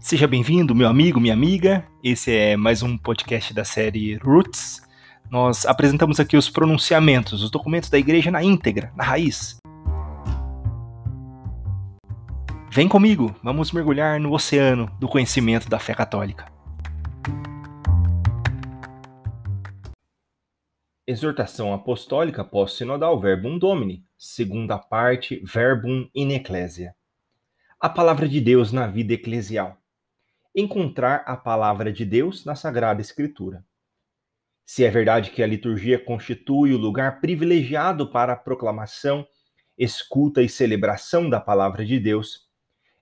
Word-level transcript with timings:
Seja 0.00 0.28
bem-vindo, 0.28 0.76
meu 0.76 0.88
amigo, 0.88 1.18
minha 1.18 1.34
amiga. 1.34 1.84
Esse 2.04 2.32
é 2.32 2.56
mais 2.56 2.84
um 2.84 2.96
podcast 2.96 3.52
da 3.52 3.64
série 3.64 4.14
Roots. 4.14 4.80
Nós 5.28 5.66
apresentamos 5.66 6.20
aqui 6.20 6.36
os 6.36 6.48
pronunciamentos, 6.48 7.42
os 7.42 7.50
documentos 7.50 7.90
da 7.90 7.98
igreja 7.98 8.30
na 8.30 8.42
íntegra, 8.42 8.92
na 8.96 9.02
raiz. 9.02 9.58
Vem 12.70 12.88
comigo, 12.88 13.34
vamos 13.42 13.72
mergulhar 13.72 14.20
no 14.20 14.32
oceano 14.32 14.88
do 15.00 15.08
conhecimento 15.08 15.68
da 15.68 15.80
fé 15.80 15.92
católica. 15.94 16.46
Exortação 21.04 21.74
apostólica 21.74 22.44
pós-sinodal 22.44 23.18
Verbum 23.18 23.58
Domini, 23.58 24.04
segunda 24.16 24.78
parte 24.78 25.42
Verbum 25.44 26.08
in 26.14 26.34
Ecclesia. 26.34 26.94
A 27.80 27.88
palavra 27.88 28.28
de 28.28 28.40
Deus 28.40 28.70
na 28.70 28.86
vida 28.86 29.12
eclesial 29.12 29.76
encontrar 30.54 31.22
a 31.26 31.36
palavra 31.36 31.92
de 31.92 32.04
Deus 32.04 32.44
na 32.44 32.54
Sagrada 32.54 33.00
Escritura. 33.00 33.64
Se 34.64 34.84
é 34.84 34.90
verdade 34.90 35.30
que 35.30 35.42
a 35.42 35.46
liturgia 35.46 35.98
constitui 35.98 36.72
o 36.72 36.78
lugar 36.78 37.20
privilegiado 37.20 38.10
para 38.10 38.34
a 38.34 38.36
proclamação, 38.36 39.26
escuta 39.76 40.42
e 40.42 40.48
celebração 40.48 41.30
da 41.30 41.40
palavra 41.40 41.84
de 41.84 41.98
Deus, 41.98 42.48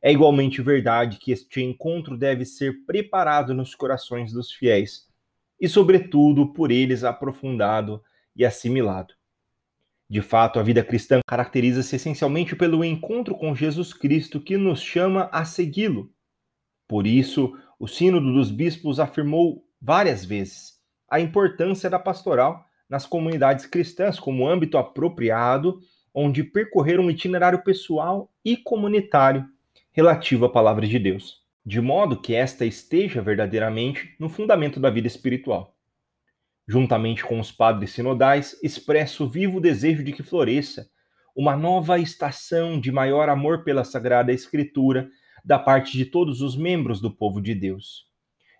é 0.02 0.12
igualmente 0.12 0.62
verdade 0.62 1.18
que 1.18 1.32
este 1.32 1.62
encontro 1.62 2.16
deve 2.16 2.44
ser 2.44 2.84
preparado 2.86 3.54
nos 3.54 3.74
corações 3.74 4.32
dos 4.32 4.52
fiéis 4.52 5.08
e, 5.60 5.68
sobretudo, 5.68 6.52
por 6.52 6.70
eles 6.70 7.02
aprofundado 7.02 8.02
e 8.36 8.44
assimilado. 8.44 9.14
De 10.08 10.20
fato, 10.20 10.60
a 10.60 10.62
vida 10.62 10.84
cristã 10.84 11.20
caracteriza-se 11.26 11.96
essencialmente 11.96 12.54
pelo 12.54 12.84
encontro 12.84 13.34
com 13.34 13.56
Jesus 13.56 13.92
Cristo 13.92 14.40
que 14.40 14.56
nos 14.56 14.80
chama 14.80 15.28
a 15.32 15.44
segui-lo 15.44 16.14
por 16.88 17.06
isso, 17.06 17.56
o 17.78 17.86
Sínodo 17.86 18.32
dos 18.32 18.50
Bispos 18.50 19.00
afirmou 19.00 19.64
várias 19.80 20.24
vezes 20.24 20.76
a 21.08 21.20
importância 21.20 21.88
da 21.90 21.98
pastoral 21.98 22.66
nas 22.88 23.06
comunidades 23.06 23.66
cristãs 23.66 24.18
como 24.18 24.46
âmbito 24.46 24.78
apropriado 24.78 25.80
onde 26.14 26.42
percorrer 26.42 26.98
um 26.98 27.10
itinerário 27.10 27.62
pessoal 27.62 28.32
e 28.44 28.56
comunitário 28.56 29.44
relativo 29.92 30.46
à 30.46 30.48
palavra 30.48 30.86
de 30.86 30.98
Deus, 30.98 31.42
de 31.64 31.80
modo 31.80 32.20
que 32.20 32.34
esta 32.34 32.64
esteja 32.64 33.20
verdadeiramente 33.20 34.14
no 34.18 34.28
fundamento 34.28 34.80
da 34.80 34.88
vida 34.88 35.06
espiritual. 35.06 35.76
Juntamente 36.66 37.24
com 37.24 37.38
os 37.38 37.52
padres 37.52 37.92
sinodais, 37.92 38.58
expresso 38.62 39.24
o 39.24 39.28
vivo 39.28 39.60
desejo 39.60 40.02
de 40.02 40.12
que 40.12 40.22
floresça 40.22 40.88
uma 41.34 41.54
nova 41.54 41.98
estação 41.98 42.80
de 42.80 42.90
maior 42.90 43.28
amor 43.28 43.62
pela 43.62 43.84
Sagrada 43.84 44.32
Escritura 44.32 45.10
da 45.46 45.60
parte 45.60 45.96
de 45.96 46.04
todos 46.04 46.42
os 46.42 46.56
membros 46.56 47.00
do 47.00 47.08
povo 47.08 47.40
de 47.40 47.54
Deus, 47.54 48.04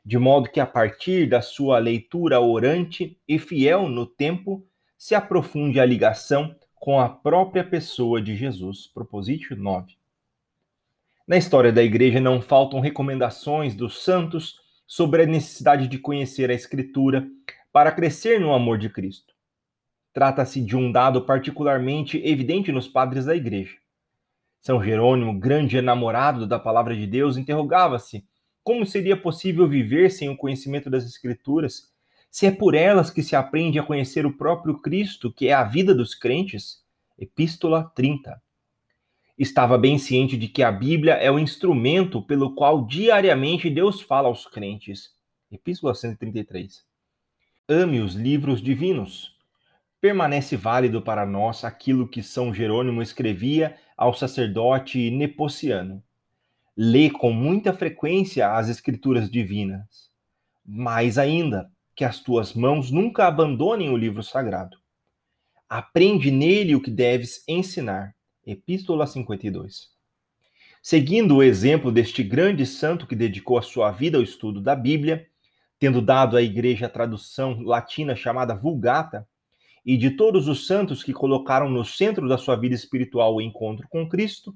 de 0.05 0.17
modo 0.17 0.49
que 0.49 0.61
a 0.61 0.67
partir 0.67 1.29
da 1.29 1.43
sua 1.43 1.81
leitura 1.81 2.41
orante 2.41 3.19
e 3.27 3.41
fiel 3.41 3.89
no 3.89 4.07
tempo, 4.07 4.65
se 4.97 5.13
aprofunde 5.13 5.81
a 5.81 5.85
ligação 5.85 6.55
com 6.77 7.01
a 7.01 7.09
própria 7.09 7.65
pessoa 7.65 8.23
de 8.23 8.37
Jesus. 8.37 8.87
Propositio 8.87 9.57
9. 9.57 9.95
Na 11.27 11.37
história 11.37 11.73
da 11.73 11.83
igreja 11.83 12.21
não 12.21 12.41
faltam 12.41 12.79
recomendações 12.79 13.75
dos 13.75 14.05
santos 14.05 14.61
sobre 14.87 15.25
a 15.25 15.27
necessidade 15.27 15.89
de 15.89 15.99
conhecer 15.99 16.51
a 16.53 16.55
Escritura 16.55 17.27
para 17.73 17.91
crescer 17.91 18.41
no 18.41 18.55
amor 18.55 18.79
de 18.79 18.89
Cristo. 18.89 19.35
Trata-se 20.13 20.63
de 20.63 20.77
um 20.77 20.93
dado 20.93 21.23
particularmente 21.23 22.25
evidente 22.25 22.71
nos 22.71 22.87
padres 22.87 23.25
da 23.25 23.35
igreja. 23.35 23.77
São 24.67 24.83
Jerônimo, 24.83 25.39
grande 25.39 25.77
enamorado 25.77 26.45
da 26.45 26.59
palavra 26.59 26.97
de 26.97 27.07
Deus, 27.07 27.37
interrogava-se 27.37 28.27
como 28.65 28.85
seria 28.85 29.17
possível 29.17 29.69
viver 29.69 30.11
sem 30.11 30.29
o 30.29 30.37
conhecimento 30.37 30.91
das 30.91 31.05
Escrituras, 31.05 31.93
se 32.29 32.47
é 32.47 32.51
por 32.51 32.75
elas 32.75 33.09
que 33.09 33.23
se 33.23 33.37
aprende 33.37 33.79
a 33.79 33.85
conhecer 33.85 34.27
o 34.27 34.37
próprio 34.37 34.81
Cristo, 34.81 35.33
que 35.33 35.47
é 35.47 35.53
a 35.53 35.63
vida 35.63 35.95
dos 35.95 36.17
crentes? 36.17 36.83
Epístola 37.17 37.93
30. 37.95 38.43
Estava 39.39 39.79
bem 39.79 39.99
ciente 39.99 40.37
de 40.37 40.49
que 40.49 40.65
a 40.65 40.73
Bíblia 40.73 41.13
é 41.13 41.31
o 41.31 41.39
instrumento 41.39 42.21
pelo 42.21 42.53
qual 42.53 42.85
diariamente 42.85 43.71
Deus 43.71 44.01
fala 44.01 44.27
aos 44.27 44.49
crentes. 44.49 45.11
Epístola 45.49 45.95
133. 45.95 46.85
Ame 47.69 48.01
os 48.01 48.17
livros 48.17 48.61
divinos 48.61 49.37
permanece 50.01 50.57
válido 50.57 51.03
para 51.03 51.27
nós 51.27 51.65
aquilo 51.65 52.07
que 52.07 52.23
São 52.23 52.55
Jerônimo 52.55 53.03
escrevia 53.03 53.77
ao 53.97 54.13
sacerdote 54.15 55.11
Nepociano. 55.11 56.03
Lê 56.77 57.09
com 57.09 57.33
muita 57.33 57.73
frequência 57.73 58.53
as 58.53 58.69
escrituras 58.69 59.31
divinas. 59.31 60.11
Mais 60.65 61.17
ainda, 61.17 61.71
que 61.95 62.05
as 62.05 62.21
tuas 62.21 62.53
mãos 62.53 62.91
nunca 62.91 63.27
abandonem 63.27 63.89
o 63.89 63.97
livro 63.97 64.23
sagrado. 64.23 64.77
Aprende 65.69 66.31
nele 66.31 66.75
o 66.75 66.81
que 66.81 66.91
deves 66.91 67.43
ensinar. 67.49 68.15
Epístola 68.47 69.07
52. 69.07 69.89
Seguindo 70.83 71.37
o 71.37 71.43
exemplo 71.43 71.91
deste 71.91 72.23
grande 72.23 72.65
santo 72.65 73.07
que 73.07 73.17
dedicou 73.17 73.59
a 73.59 73.63
sua 73.63 73.91
vida 73.91 74.19
ao 74.19 74.23
estudo 74.23 74.61
da 74.61 74.77
Bíblia, 74.77 75.27
tendo 75.79 76.01
dado 76.01 76.37
à 76.37 76.43
igreja 76.43 76.87
a 76.87 76.91
tradução 76.91 77.61
latina 77.63 78.15
chamada 78.15 78.55
Vulgata, 78.55 79.27
e 79.87 79.97
de 79.97 80.11
todos 80.11 80.49
os 80.49 80.67
santos 80.67 81.05
que 81.05 81.13
colocaram 81.13 81.71
no 81.71 81.85
centro 81.85 82.29
da 82.29 82.37
sua 82.37 82.57
vida 82.57 82.75
espiritual 82.75 83.37
o 83.37 83.41
encontro 83.41 83.87
com 83.89 84.09
Cristo, 84.09 84.53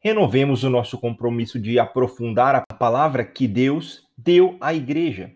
renovemos 0.00 0.64
o 0.64 0.70
nosso 0.70 0.98
compromisso 0.98 1.60
de 1.60 1.78
aprofundar 1.78 2.56
a 2.56 2.74
palavra 2.74 3.24
que 3.24 3.46
Deus 3.46 4.08
deu 4.18 4.56
à 4.60 4.74
igreja. 4.74 5.32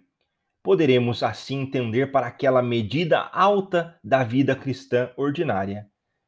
Poderemos 0.64 1.22
assim 1.22 1.60
entender 1.60 2.10
para 2.10 2.26
aquela 2.26 2.60
medida 2.60 3.20
alta 3.20 3.96
da 4.02 4.24
vida 4.24 4.56
cristã 4.56 5.10
ordinária. 5.16 5.86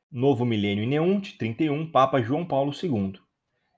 Novo 0.08 0.44
Milênio 0.44 0.84
Ineunte, 0.84 1.36
31, 1.36 1.90
Papa 1.90 2.22
João 2.22 2.46
Paulo 2.46 2.72
II. 2.72 3.14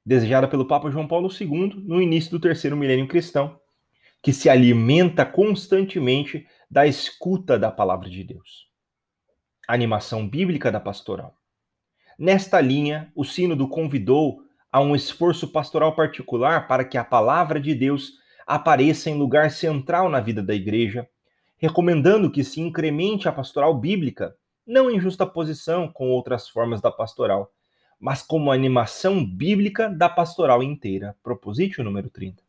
Desejada 0.05 0.47
pelo 0.47 0.67
Papa 0.67 0.91
João 0.91 1.09
Paulo 1.09 1.31
II 1.33 1.83
no 1.87 2.03
início 2.03 2.31
do 2.31 2.39
terceiro 2.39 2.77
milênio 2.77 3.09
cristão, 3.09 3.59
que 4.23 4.35
se 4.35 4.51
alimenta 4.51 5.25
constantemente 5.25 6.47
da 6.71 6.87
escuta 6.87 7.59
da 7.59 7.71
palavra 7.71 8.11
de 8.11 8.23
Deus 8.23 8.70
animação 9.73 10.29
bíblica 10.29 10.71
da 10.71 10.81
pastoral. 10.81 11.37
Nesta 12.19 12.61
linha, 12.61 13.11
o 13.15 13.25
Sínodo 13.25 13.69
convidou 13.69 14.43
a 14.71 14.81
um 14.81 14.95
esforço 14.95 15.49
pastoral 15.49 15.95
particular 15.95 16.69
para 16.69 16.85
que 16.85 16.99
a 16.99 17.05
palavra 17.05 17.61
de 17.61 17.75
Deus 17.75 18.13
apareça 18.47 19.09
em 19.09 19.19
lugar 19.19 19.51
central 19.51 20.09
na 20.09 20.21
vida 20.21 20.43
da 20.43 20.55
igreja, 20.55 21.09
recomendando 21.57 22.31
que 22.31 22.43
se 22.43 22.61
incremente 22.61 23.29
a 23.29 23.33
pastoral 23.33 23.75
bíblica, 23.79 24.35
não 24.67 24.91
em 24.91 25.01
justa 25.01 25.27
posição 25.27 25.89
com 25.89 26.11
outras 26.11 26.49
formas 26.49 26.81
da 26.81 26.91
pastoral, 26.91 27.53
mas 27.99 28.23
como 28.23 28.51
animação 28.51 29.25
bíblica 29.25 29.89
da 29.89 30.09
pastoral 30.09 30.63
inteira. 30.63 31.17
Propositio 31.23 31.85
número 31.85 32.09
30. 32.09 32.43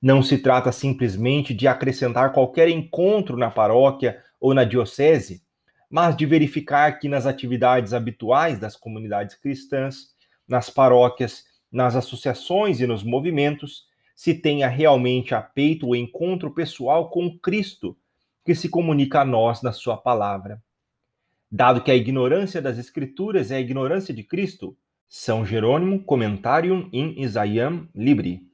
Não 0.00 0.22
se 0.22 0.38
trata 0.38 0.70
simplesmente 0.70 1.52
de 1.52 1.66
acrescentar 1.66 2.32
qualquer 2.32 2.68
encontro 2.68 3.36
na 3.36 3.50
paróquia 3.50 4.22
ou 4.40 4.54
na 4.54 4.62
diocese, 4.62 5.42
mas 5.90 6.16
de 6.16 6.26
verificar 6.26 6.98
que 6.98 7.08
nas 7.08 7.26
atividades 7.26 7.92
habituais 7.92 8.58
das 8.58 8.76
comunidades 8.76 9.34
cristãs, 9.34 10.14
nas 10.46 10.68
paróquias, 10.68 11.44
nas 11.70 11.96
associações 11.96 12.80
e 12.80 12.86
nos 12.86 13.02
movimentos, 13.02 13.86
se 14.14 14.34
tenha 14.34 14.68
realmente 14.68 15.34
a 15.34 15.40
peito 15.40 15.88
o 15.88 15.96
encontro 15.96 16.50
pessoal 16.50 17.08
com 17.08 17.38
Cristo, 17.38 17.96
que 18.44 18.54
se 18.54 18.68
comunica 18.68 19.20
a 19.20 19.24
nós 19.24 19.62
na 19.62 19.72
Sua 19.72 19.96
palavra. 19.96 20.62
Dado 21.50 21.82
que 21.82 21.90
a 21.90 21.94
ignorância 21.94 22.60
das 22.60 22.78
Escrituras 22.78 23.50
é 23.50 23.56
a 23.56 23.60
ignorância 23.60 24.12
de 24.12 24.22
Cristo, 24.22 24.76
São 25.08 25.44
Jerônimo, 25.46 26.02
Commentarium 26.02 26.88
in 26.92 27.14
Isaiam 27.22 27.88
Libri. 27.94 28.46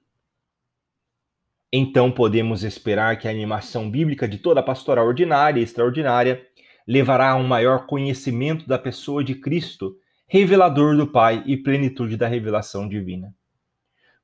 Então 1.73 2.11
podemos 2.11 2.62
esperar 2.62 3.19
que 3.19 3.26
a 3.26 3.31
animação 3.31 3.91
bíblica 3.91 4.29
de 4.29 4.38
toda 4.38 4.61
a 4.61 4.62
pastoral 4.62 5.06
ordinária 5.06 5.59
e 5.59 5.64
extraordinária 5.64 6.47
levará 6.87 7.31
a 7.31 7.37
um 7.37 7.47
maior 7.47 7.87
conhecimento 7.87 8.69
da 8.69 8.79
pessoa 8.79 9.25
de 9.25 9.35
Cristo, 9.35 9.97
revelador 10.27 10.97
do 10.97 11.07
Pai 11.07 11.43
e 11.47 11.57
plenitude 11.57 12.17
da 12.17 12.29
revelação 12.29 12.89
divina. 12.89 13.35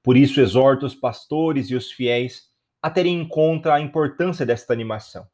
Por 0.02 0.16
isso, 0.16 0.40
exorto 0.40 0.86
os 0.86 0.94
pastores 0.94 1.70
e 1.70 1.74
os 1.74 1.90
fiéis 1.90 2.48
a 2.82 2.90
terem 2.90 3.20
em 3.20 3.28
conta 3.28 3.74
a 3.74 3.80
importância 3.80 4.46
desta 4.46 4.72
animação. 4.72 5.26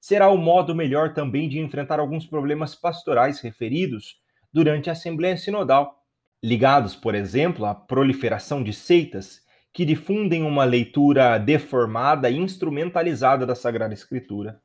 Será 0.00 0.28
o 0.28 0.36
modo 0.36 0.74
melhor 0.74 1.14
também 1.14 1.48
de 1.48 1.58
enfrentar 1.58 1.98
alguns 1.98 2.26
problemas 2.26 2.74
pastorais 2.74 3.40
referidos 3.40 4.20
durante 4.52 4.88
a 4.88 4.92
Assembleia 4.92 5.36
Sinodal, 5.36 6.02
ligados, 6.42 6.94
por 6.94 7.14
exemplo, 7.14 7.64
à 7.64 7.74
proliferação 7.74 8.62
de 8.62 8.72
seitas 8.72 9.42
que 9.72 9.84
difundem 9.84 10.42
uma 10.42 10.64
leitura 10.64 11.38
deformada 11.38 12.30
e 12.30 12.36
instrumentalizada 12.36 13.44
da 13.44 13.54
Sagrada 13.54 13.94
Escritura 13.94 14.60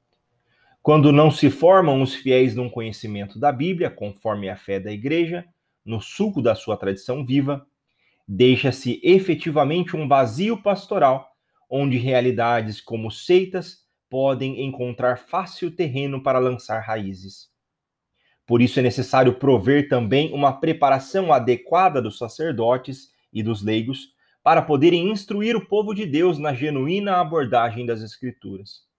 quando 0.81 1.11
não 1.11 1.29
se 1.29 1.51
formam 1.51 2.01
os 2.01 2.15
fiéis 2.15 2.55
num 2.55 2.69
conhecimento 2.69 3.39
da 3.39 3.51
Bíblia, 3.51 3.89
conforme 3.89 4.49
a 4.49 4.55
fé 4.55 4.79
da 4.79 4.91
Igreja, 4.91 5.45
no 5.85 6.01
suco 6.01 6.41
da 6.41 6.55
sua 6.55 6.75
tradição 6.75 7.23
viva, 7.23 7.65
deixa-se 8.27 8.99
efetivamente 9.03 9.95
um 9.95 10.07
vazio 10.07 10.61
pastoral, 10.61 11.29
onde 11.69 11.97
realidades 11.97 12.81
como 12.81 13.11
seitas 13.11 13.81
podem 14.09 14.65
encontrar 14.65 15.17
fácil 15.17 15.69
terreno 15.69 16.21
para 16.21 16.39
lançar 16.39 16.79
raízes. 16.79 17.49
Por 18.45 18.61
isso 18.61 18.79
é 18.79 18.83
necessário 18.83 19.35
prover 19.35 19.87
também 19.87 20.33
uma 20.33 20.59
preparação 20.59 21.31
adequada 21.31 22.01
dos 22.01 22.17
sacerdotes 22.17 23.11
e 23.31 23.41
dos 23.41 23.63
leigos 23.63 24.09
para 24.43 24.61
poderem 24.61 25.09
instruir 25.09 25.55
o 25.55 25.65
povo 25.65 25.93
de 25.93 26.05
Deus 26.05 26.39
na 26.39 26.53
genuína 26.53 27.17
abordagem 27.17 27.85
das 27.85 28.01
Escrituras. 28.01 28.90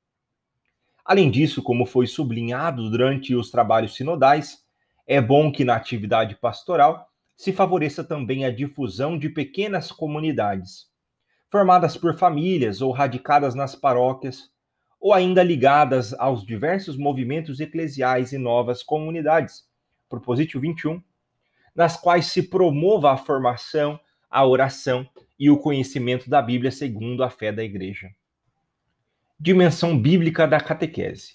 Além 1.05 1.31
disso, 1.31 1.63
como 1.63 1.85
foi 1.85 2.07
sublinhado 2.07 2.89
durante 2.89 3.35
os 3.35 3.51
trabalhos 3.51 3.95
sinodais, 3.95 4.63
é 5.07 5.21
bom 5.21 5.51
que 5.51 5.65
na 5.65 5.75
atividade 5.75 6.37
pastoral 6.37 7.09
se 7.37 7.53
favoreça 7.53 8.05
também 8.05 8.45
a 8.45 8.51
difusão 8.51 9.19
de 9.19 9.29
pequenas 9.29 9.91
comunidades, 9.91 10.87
formadas 11.51 11.97
por 11.97 12.17
famílias 12.17 12.81
ou 12.81 12.93
radicadas 12.93 13.55
nas 13.55 13.75
paróquias, 13.75 14.51
ou 15.01 15.13
ainda 15.13 15.43
ligadas 15.43 16.15
aos 16.15 16.47
diversos 16.47 16.97
movimentos 16.97 17.59
eclesiais 17.59 18.33
e 18.33 18.39
novas 18.39 18.85
comunidades. 18.85 19.65
Propositio 20.09 20.61
21, 20.61 21.03
nas 21.75 21.97
quais 21.97 22.27
se 22.27 22.45
promova 22.45 23.11
a 23.11 23.17
formação, 23.17 23.99
a 24.31 24.47
oração 24.47 25.05
e 25.37 25.51
o 25.51 25.59
conhecimento 25.59 26.31
da 26.31 26.41
Bíblia 26.41 26.71
segundo 26.71 27.25
a 27.25 27.31
fé 27.31 27.51
da 27.51 27.65
Igreja. 27.65 28.11
Dimensão 29.45 29.99
bíblica 29.99 30.47
da 30.47 30.61
catequese. 30.61 31.33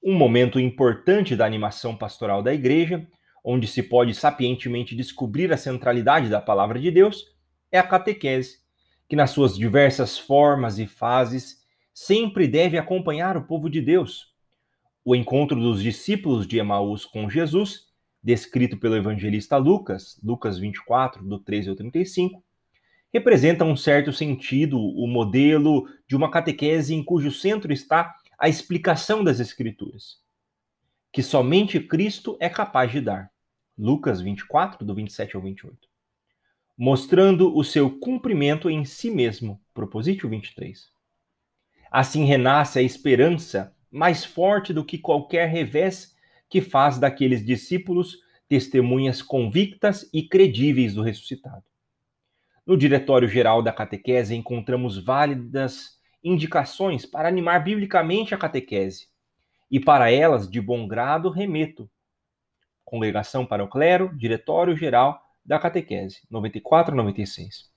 Um 0.00 0.14
momento 0.14 0.60
importante 0.60 1.34
da 1.34 1.44
animação 1.44 1.96
pastoral 1.96 2.40
da 2.40 2.54
Igreja, 2.54 3.04
onde 3.44 3.66
se 3.66 3.82
pode 3.82 4.14
sapientemente 4.14 4.94
descobrir 4.94 5.52
a 5.52 5.56
centralidade 5.56 6.28
da 6.28 6.40
palavra 6.40 6.78
de 6.78 6.88
Deus, 6.88 7.24
é 7.72 7.80
a 7.80 7.82
catequese, 7.82 8.58
que 9.08 9.16
nas 9.16 9.30
suas 9.30 9.58
diversas 9.58 10.16
formas 10.16 10.78
e 10.78 10.86
fases 10.86 11.64
sempre 11.92 12.46
deve 12.46 12.78
acompanhar 12.78 13.36
o 13.36 13.44
povo 13.44 13.68
de 13.68 13.80
Deus. 13.80 14.32
O 15.04 15.12
encontro 15.12 15.60
dos 15.60 15.82
discípulos 15.82 16.46
de 16.46 16.60
Emaús 16.60 17.04
com 17.04 17.28
Jesus, 17.28 17.86
descrito 18.22 18.76
pelo 18.76 18.94
evangelista 18.94 19.56
Lucas, 19.56 20.16
Lucas 20.22 20.60
24, 20.60 21.24
do 21.24 21.40
13 21.40 21.70
ao 21.70 21.74
35, 21.74 22.45
representa 23.16 23.64
um 23.64 23.74
certo 23.74 24.12
sentido 24.12 24.78
o 24.78 25.06
modelo 25.06 25.88
de 26.06 26.14
uma 26.14 26.30
catequese 26.30 26.94
em 26.94 27.02
cujo 27.02 27.30
centro 27.30 27.72
está 27.72 28.14
a 28.38 28.46
explicação 28.46 29.24
das 29.24 29.40
Escrituras, 29.40 30.18
que 31.10 31.22
somente 31.22 31.80
Cristo 31.80 32.36
é 32.38 32.50
capaz 32.50 32.92
de 32.92 33.00
dar. 33.00 33.30
Lucas 33.78 34.20
24, 34.20 34.84
do 34.84 34.94
27 34.94 35.34
ao 35.34 35.40
28. 35.40 35.88
Mostrando 36.76 37.56
o 37.56 37.64
seu 37.64 37.98
cumprimento 37.98 38.68
em 38.68 38.84
si 38.84 39.10
mesmo. 39.10 39.58
Propositio 39.72 40.28
23. 40.28 40.90
Assim 41.90 42.24
renasce 42.24 42.78
a 42.78 42.82
esperança 42.82 43.74
mais 43.90 44.26
forte 44.26 44.74
do 44.74 44.84
que 44.84 44.98
qualquer 44.98 45.48
revés 45.48 46.14
que 46.50 46.60
faz 46.60 46.98
daqueles 46.98 47.44
discípulos 47.44 48.18
testemunhas 48.46 49.22
convictas 49.22 50.06
e 50.12 50.22
credíveis 50.22 50.92
do 50.92 51.02
ressuscitado. 51.02 51.64
No 52.66 52.76
Diretório 52.76 53.28
Geral 53.28 53.62
da 53.62 53.72
Catequese 53.72 54.34
encontramos 54.34 54.98
válidas 54.98 56.00
indicações 56.22 57.06
para 57.06 57.28
animar 57.28 57.62
biblicamente 57.62 58.34
a 58.34 58.38
catequese, 58.38 59.06
e 59.70 59.78
para 59.78 60.10
elas, 60.10 60.50
de 60.50 60.60
bom 60.60 60.88
grado, 60.88 61.30
remeto. 61.30 61.88
Congregação 62.84 63.46
para 63.46 63.62
o 63.62 63.68
Clero, 63.68 64.10
Diretório 64.16 64.76
Geral 64.76 65.20
da 65.44 65.60
Catequese, 65.60 66.22
94 66.28 66.96
96. 66.96 67.70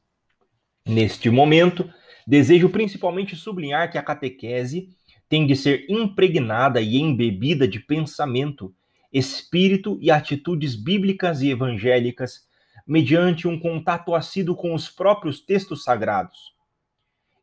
Neste 0.88 1.30
momento, 1.30 1.88
desejo 2.26 2.70
principalmente 2.70 3.36
sublinhar 3.36 3.92
que 3.92 3.98
a 4.00 4.04
catequese 4.04 4.90
tem 5.28 5.46
de 5.46 5.56
ser 5.56 5.86
impregnada 5.88 6.82
e 6.82 6.98
embebida 6.98 7.68
de 7.68 7.80
pensamento, 7.80 8.74
espírito 9.14 10.00
e 10.02 10.10
atitudes 10.10 10.74
bíblicas 10.74 11.44
e 11.44 11.52
evangélicas 11.52 12.49
mediante 12.90 13.48
um 13.48 13.60
contato 13.60 14.16
assíduo 14.16 14.56
com 14.56 14.74
os 14.74 14.90
próprios 14.90 15.40
textos 15.40 15.84
sagrados. 15.84 16.56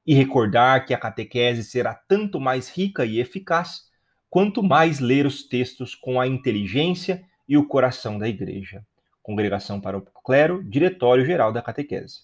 E 0.05 0.13
recordar 0.13 0.85
que 0.85 0.93
a 0.93 0.99
catequese 0.99 1.63
será 1.63 1.95
tanto 1.95 2.41
mais 2.41 2.69
rica 2.69 3.07
e 3.07 3.21
eficaz 3.21 3.83
quanto 4.29 4.61
mais 4.61 4.99
ler 4.99 5.25
os 5.25 5.45
textos 5.45 5.95
com 5.95 6.21
a 6.21 6.27
inteligência 6.27 7.25
e 7.49 7.57
o 7.57 7.65
coração 7.65 8.19
da 8.19 8.29
Igreja. 8.29 8.85
Congregação 9.23 9.81
para 9.81 9.97
o 9.97 10.03
Clero, 10.03 10.65
Diretório 10.65 11.25
Geral 11.25 11.53
da 11.53 11.63
Catequese. 11.63 12.23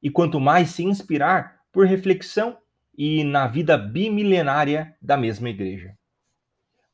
E 0.00 0.08
quanto 0.08 0.38
mais 0.38 0.70
se 0.70 0.84
inspirar 0.84 1.62
por 1.72 1.84
reflexão 1.84 2.58
e 2.96 3.24
na 3.24 3.48
vida 3.48 3.76
bimilenária 3.76 4.96
da 5.02 5.16
mesma 5.16 5.50
Igreja. 5.50 5.98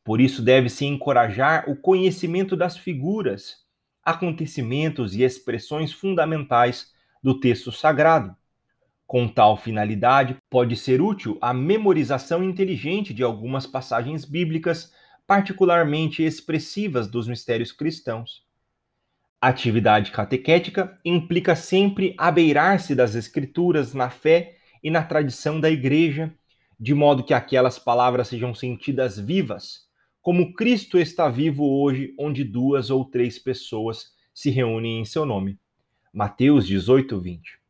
Por 0.02 0.18
isso 0.18 0.40
deve-se 0.40 0.86
encorajar 0.86 1.68
o 1.68 1.76
conhecimento 1.76 2.56
das 2.56 2.78
figuras 2.78 3.65
acontecimentos 4.06 5.16
e 5.16 5.24
expressões 5.24 5.92
fundamentais 5.92 6.94
do 7.20 7.40
texto 7.40 7.72
sagrado. 7.72 8.36
Com 9.04 9.26
tal 9.26 9.56
finalidade, 9.56 10.36
pode 10.48 10.76
ser 10.76 11.00
útil 11.00 11.36
a 11.40 11.52
memorização 11.52 12.42
inteligente 12.42 13.12
de 13.12 13.24
algumas 13.24 13.66
passagens 13.66 14.24
bíblicas 14.24 14.92
particularmente 15.26 16.22
expressivas 16.22 17.08
dos 17.08 17.26
mistérios 17.26 17.72
cristãos. 17.72 18.44
A 19.40 19.48
atividade 19.48 20.12
catequética 20.12 20.96
implica 21.04 21.56
sempre 21.56 22.14
abeirar-se 22.16 22.94
das 22.94 23.16
Escrituras 23.16 23.92
na 23.92 24.08
fé 24.08 24.56
e 24.82 24.90
na 24.90 25.02
tradição 25.02 25.60
da 25.60 25.68
Igreja, 25.68 26.32
de 26.78 26.94
modo 26.94 27.24
que 27.24 27.34
aquelas 27.34 27.76
palavras 27.76 28.28
sejam 28.28 28.54
sentidas 28.54 29.18
vivas 29.18 29.85
como 30.26 30.52
Cristo 30.54 30.98
está 30.98 31.28
vivo 31.28 31.80
hoje, 31.80 32.12
onde 32.18 32.42
duas 32.42 32.90
ou 32.90 33.04
três 33.04 33.38
pessoas 33.38 34.12
se 34.34 34.50
reúnem 34.50 34.98
em 34.98 35.04
seu 35.04 35.24
nome. 35.24 35.56
Mateus 36.12 36.66
18, 36.66 37.20
20. 37.20 37.60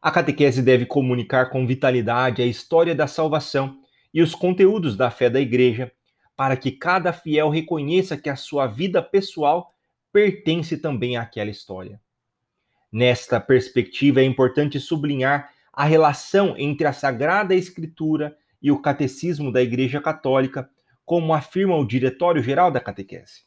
A 0.00 0.10
catequese 0.10 0.62
deve 0.62 0.86
comunicar 0.86 1.50
com 1.50 1.66
vitalidade 1.66 2.40
a 2.40 2.46
história 2.46 2.94
da 2.94 3.06
salvação 3.06 3.82
e 4.14 4.22
os 4.22 4.34
conteúdos 4.34 4.96
da 4.96 5.10
fé 5.10 5.28
da 5.28 5.42
Igreja, 5.42 5.92
para 6.34 6.56
que 6.56 6.72
cada 6.72 7.12
fiel 7.12 7.50
reconheça 7.50 8.16
que 8.16 8.30
a 8.30 8.36
sua 8.36 8.66
vida 8.66 9.02
pessoal 9.02 9.74
pertence 10.10 10.78
também 10.78 11.18
àquela 11.18 11.50
história. 11.50 12.00
Nesta 12.90 13.38
perspectiva, 13.38 14.22
é 14.22 14.24
importante 14.24 14.80
sublinhar 14.80 15.52
a 15.70 15.84
relação 15.84 16.54
entre 16.56 16.86
a 16.86 16.94
Sagrada 16.94 17.54
Escritura 17.54 18.34
e 18.62 18.70
o 18.70 18.80
Catecismo 18.80 19.52
da 19.52 19.60
Igreja 19.60 20.00
Católica 20.00 20.70
como 21.08 21.32
afirma 21.32 21.74
o 21.74 21.86
Diretório 21.86 22.42
Geral 22.42 22.70
da 22.70 22.80
Catequese. 22.80 23.44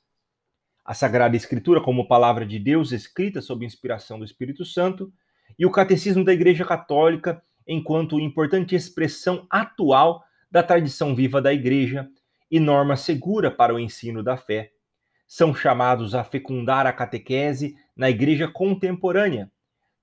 A 0.84 0.96
Sagrada 0.96 1.36
Escritura, 1.36 1.80
como 1.80 2.08
palavra 2.08 2.44
de 2.44 2.58
Deus 2.58 2.92
escrita 2.92 3.40
sob 3.40 3.64
inspiração 3.64 4.18
do 4.18 4.26
Espírito 4.26 4.66
Santo, 4.66 5.14
e 5.60 5.64
o 5.64 5.70
Catecismo 5.70 6.26
da 6.26 6.34
Igreja 6.34 6.66
Católica, 6.66 7.40
enquanto 7.68 8.20
importante 8.20 8.74
expressão 8.74 9.46
atual 9.48 10.24
da 10.50 10.64
tradição 10.64 11.16
viva 11.16 11.40
da 11.40 11.54
Igreja 11.54 12.10
e 12.50 12.60
norma 12.60 12.96
segura 12.96 13.52
para 13.52 13.76
o 13.76 13.80
ensino 13.80 14.24
da 14.24 14.36
fé, 14.36 14.72
são 15.28 15.54
chamados 15.54 16.16
a 16.16 16.24
fecundar 16.24 16.88
a 16.88 16.92
catequese 16.92 17.76
na 17.96 18.10
Igreja 18.10 18.48
contemporânea, 18.48 19.52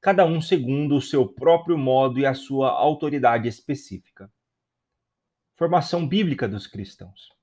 cada 0.00 0.24
um 0.24 0.40
segundo 0.40 0.94
o 0.94 1.02
seu 1.02 1.26
próprio 1.26 1.76
modo 1.76 2.20
e 2.20 2.24
a 2.24 2.34
sua 2.34 2.70
autoridade 2.70 3.48
específica. 3.48 4.30
Formação 5.56 6.06
bíblica 6.06 6.48
dos 6.48 6.68
cristãos. 6.68 7.36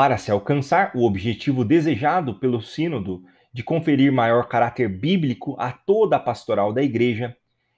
Para 0.00 0.16
se 0.16 0.30
alcançar 0.30 0.92
o 0.94 1.04
objetivo 1.04 1.62
desejado 1.62 2.34
pelo 2.36 2.62
Sínodo 2.62 3.22
de 3.52 3.62
conferir 3.62 4.10
maior 4.10 4.48
caráter 4.48 4.88
bíblico 4.88 5.54
a 5.58 5.72
toda 5.72 6.16
a 6.16 6.18
pastoral 6.18 6.72
da 6.72 6.82
Igreja, 6.82 7.36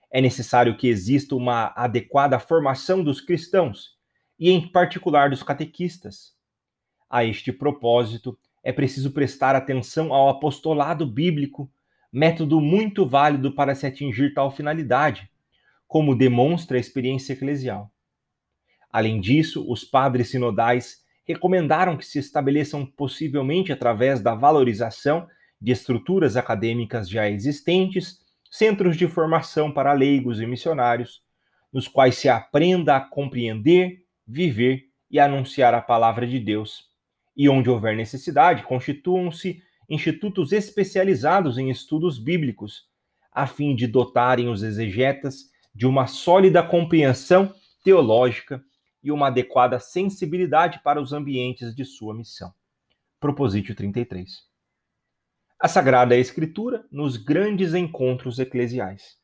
é 0.09 0.21
necessário 0.21 0.77
que 0.77 0.87
exista 0.87 1.35
uma 1.35 1.73
adequada 1.75 2.39
formação 2.39 3.03
dos 3.03 3.21
cristãos, 3.21 3.97
e 4.39 4.53
em 4.53 4.69
particular 4.69 5.31
dos 5.31 5.43
catequistas. 5.43 6.33
A 7.11 7.25
este 7.25 7.53
propósito, 7.53 8.39
é 8.63 8.73
preciso 8.73 9.11
prestar 9.11 9.57
atenção 9.57 10.13
ao 10.13 10.29
apostolado 10.29 11.05
bíblico, 11.05 11.69
método 12.13 12.61
muito 12.61 13.05
válido 13.05 13.53
para 13.53 13.75
se 13.75 13.85
atingir 13.85 14.33
tal 14.33 14.53
finalidade, 14.53 15.29
como 15.89 16.15
demonstra 16.15 16.77
a 16.77 16.81
experiência 16.81 17.33
eclesial. 17.33 17.91
Além 18.93 19.21
disso, 19.21 19.69
os 19.69 19.83
padres 19.83 20.31
sinodais 20.31 21.02
recomendaram 21.25 21.97
que 21.97 22.05
se 22.05 22.19
estabeleçam 22.19 22.85
possivelmente 22.85 23.73
através 23.73 24.21
da 24.21 24.35
valorização 24.35 25.27
de 25.61 25.73
estruturas 25.73 26.37
acadêmicas 26.37 27.09
já 27.09 27.29
existentes, 27.29 28.19
centros 28.51 28.97
de 28.97 29.07
formação 29.07 29.73
para 29.73 29.93
leigos 29.93 30.41
e 30.41 30.47
missionários, 30.47 31.23
nos 31.73 31.89
quais 31.89 32.17
se 32.17 32.29
aprenda 32.29 32.97
a 32.97 33.01
compreender, 33.01 34.05
viver 34.27 34.85
e 35.11 35.19
anunciar 35.19 35.75
a 35.75 35.81
palavra 35.81 36.27
de 36.27 36.39
Deus, 36.39 36.91
e 37.37 37.49
onde 37.49 37.71
houver 37.71 37.97
necessidade, 37.97 38.65
constituam-se 38.65 39.63
institutos 39.89 40.53
especializados 40.53 41.59
em 41.59 41.71
estudos 41.71 42.19
bíblicos, 42.19 42.87
a 43.33 43.47
fim 43.47 43.75
de 43.75 43.87
dotarem 43.87 44.49
os 44.49 44.63
exegetas 44.63 45.51
de 45.75 45.87
uma 45.87 46.07
sólida 46.07 46.63
compreensão 46.63 47.55
teológica 47.83 48.63
e 49.03 49.11
uma 49.11 49.29
adequada 49.29 49.79
sensibilidade 49.79 50.81
para 50.83 51.01
os 51.01 51.13
ambientes 51.13 51.75
de 51.75 51.85
sua 51.85 52.15
missão. 52.15 52.53
Proposítio 53.19 53.75
33. 53.75 54.31
A 55.59 55.69
Sagrada 55.69 56.17
Escritura 56.17 56.85
nos 56.91 57.17
grandes 57.17 57.75
encontros 57.75 58.39
eclesiais. 58.39 59.17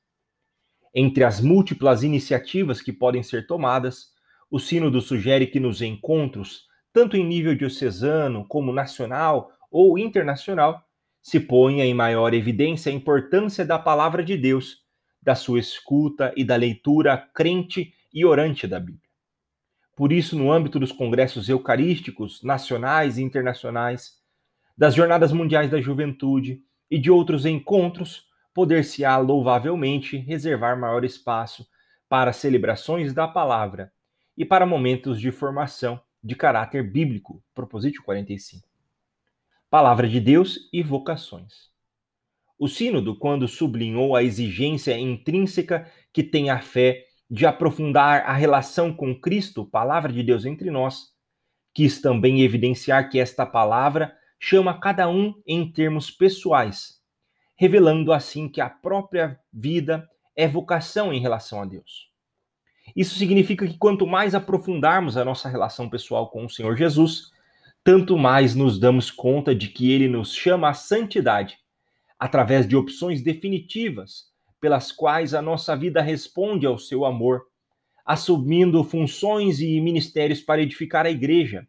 Entre 0.94 1.24
as 1.24 1.40
múltiplas 1.40 2.02
iniciativas 2.02 2.80
que 2.80 2.92
podem 2.92 3.22
ser 3.22 3.46
tomadas, 3.46 4.12
o 4.50 4.58
Sínodo 4.58 5.00
sugere 5.00 5.46
que 5.46 5.60
nos 5.60 5.82
encontros, 5.82 6.66
tanto 6.92 7.16
em 7.16 7.26
nível 7.26 7.54
diocesano 7.54 8.46
como 8.46 8.72
nacional 8.72 9.50
ou 9.70 9.98
internacional, 9.98 10.82
se 11.20 11.38
ponha 11.38 11.84
em 11.84 11.92
maior 11.92 12.32
evidência 12.32 12.90
a 12.90 12.94
importância 12.94 13.64
da 13.64 13.78
palavra 13.78 14.24
de 14.24 14.36
Deus, 14.36 14.78
da 15.20 15.34
sua 15.34 15.58
escuta 15.58 16.32
e 16.36 16.44
da 16.44 16.56
leitura 16.56 17.18
crente 17.34 17.92
e 18.14 18.24
orante 18.24 18.66
da 18.66 18.80
Bíblia. 18.80 19.07
Por 19.98 20.12
isso, 20.12 20.38
no 20.38 20.52
âmbito 20.52 20.78
dos 20.78 20.92
congressos 20.92 21.48
eucarísticos 21.48 22.40
nacionais 22.44 23.18
e 23.18 23.22
internacionais, 23.24 24.12
das 24.76 24.94
Jornadas 24.94 25.32
Mundiais 25.32 25.72
da 25.72 25.80
Juventude 25.80 26.62
e 26.88 26.96
de 26.96 27.10
outros 27.10 27.44
encontros, 27.44 28.28
poder-se-á 28.54 29.16
louvavelmente 29.18 30.16
reservar 30.16 30.78
maior 30.78 31.04
espaço 31.04 31.66
para 32.08 32.32
celebrações 32.32 33.12
da 33.12 33.26
palavra 33.26 33.92
e 34.36 34.44
para 34.44 34.64
momentos 34.64 35.20
de 35.20 35.32
formação 35.32 36.00
de 36.22 36.36
caráter 36.36 36.88
bíblico. 36.88 37.42
Proposítio 37.52 38.00
45. 38.04 38.68
Palavra 39.68 40.08
de 40.08 40.20
Deus 40.20 40.70
e 40.72 40.80
vocações. 40.80 41.72
O 42.56 42.68
Sínodo, 42.68 43.16
quando 43.16 43.48
sublinhou 43.48 44.14
a 44.14 44.22
exigência 44.22 44.96
intrínseca 44.96 45.90
que 46.12 46.22
tem 46.22 46.50
a 46.50 46.60
fé 46.60 47.07
de 47.30 47.46
aprofundar 47.46 48.22
a 48.26 48.32
relação 48.32 48.92
com 48.92 49.18
Cristo, 49.18 49.64
palavra 49.64 50.12
de 50.12 50.22
Deus 50.22 50.44
entre 50.44 50.70
nós, 50.70 51.12
quis 51.74 52.00
também 52.00 52.42
evidenciar 52.42 53.10
que 53.10 53.18
esta 53.18 53.44
palavra 53.44 54.16
chama 54.40 54.78
cada 54.78 55.08
um 55.08 55.34
em 55.46 55.70
termos 55.70 56.10
pessoais, 56.10 57.00
revelando 57.56 58.12
assim 58.12 58.48
que 58.48 58.60
a 58.60 58.70
própria 58.70 59.38
vida 59.52 60.08
é 60.34 60.48
vocação 60.48 61.12
em 61.12 61.20
relação 61.20 61.60
a 61.60 61.64
Deus. 61.64 62.08
Isso 62.96 63.18
significa 63.18 63.66
que 63.66 63.76
quanto 63.76 64.06
mais 64.06 64.34
aprofundarmos 64.34 65.16
a 65.16 65.24
nossa 65.24 65.48
relação 65.48 65.90
pessoal 65.90 66.30
com 66.30 66.46
o 66.46 66.50
Senhor 66.50 66.76
Jesus, 66.76 67.30
tanto 67.84 68.16
mais 68.16 68.54
nos 68.54 68.78
damos 68.78 69.10
conta 69.10 69.54
de 69.54 69.68
que 69.68 69.92
ele 69.92 70.08
nos 70.08 70.34
chama 70.34 70.70
à 70.70 70.74
santidade, 70.74 71.58
através 72.18 72.66
de 72.66 72.76
opções 72.76 73.22
definitivas 73.22 74.28
pelas 74.60 74.92
quais 74.92 75.34
a 75.34 75.42
nossa 75.42 75.76
vida 75.76 76.02
responde 76.02 76.66
ao 76.66 76.78
seu 76.78 77.04
amor, 77.04 77.46
assumindo 78.04 78.82
funções 78.82 79.60
e 79.60 79.80
ministérios 79.80 80.40
para 80.40 80.62
edificar 80.62 81.06
a 81.06 81.10
igreja. 81.10 81.66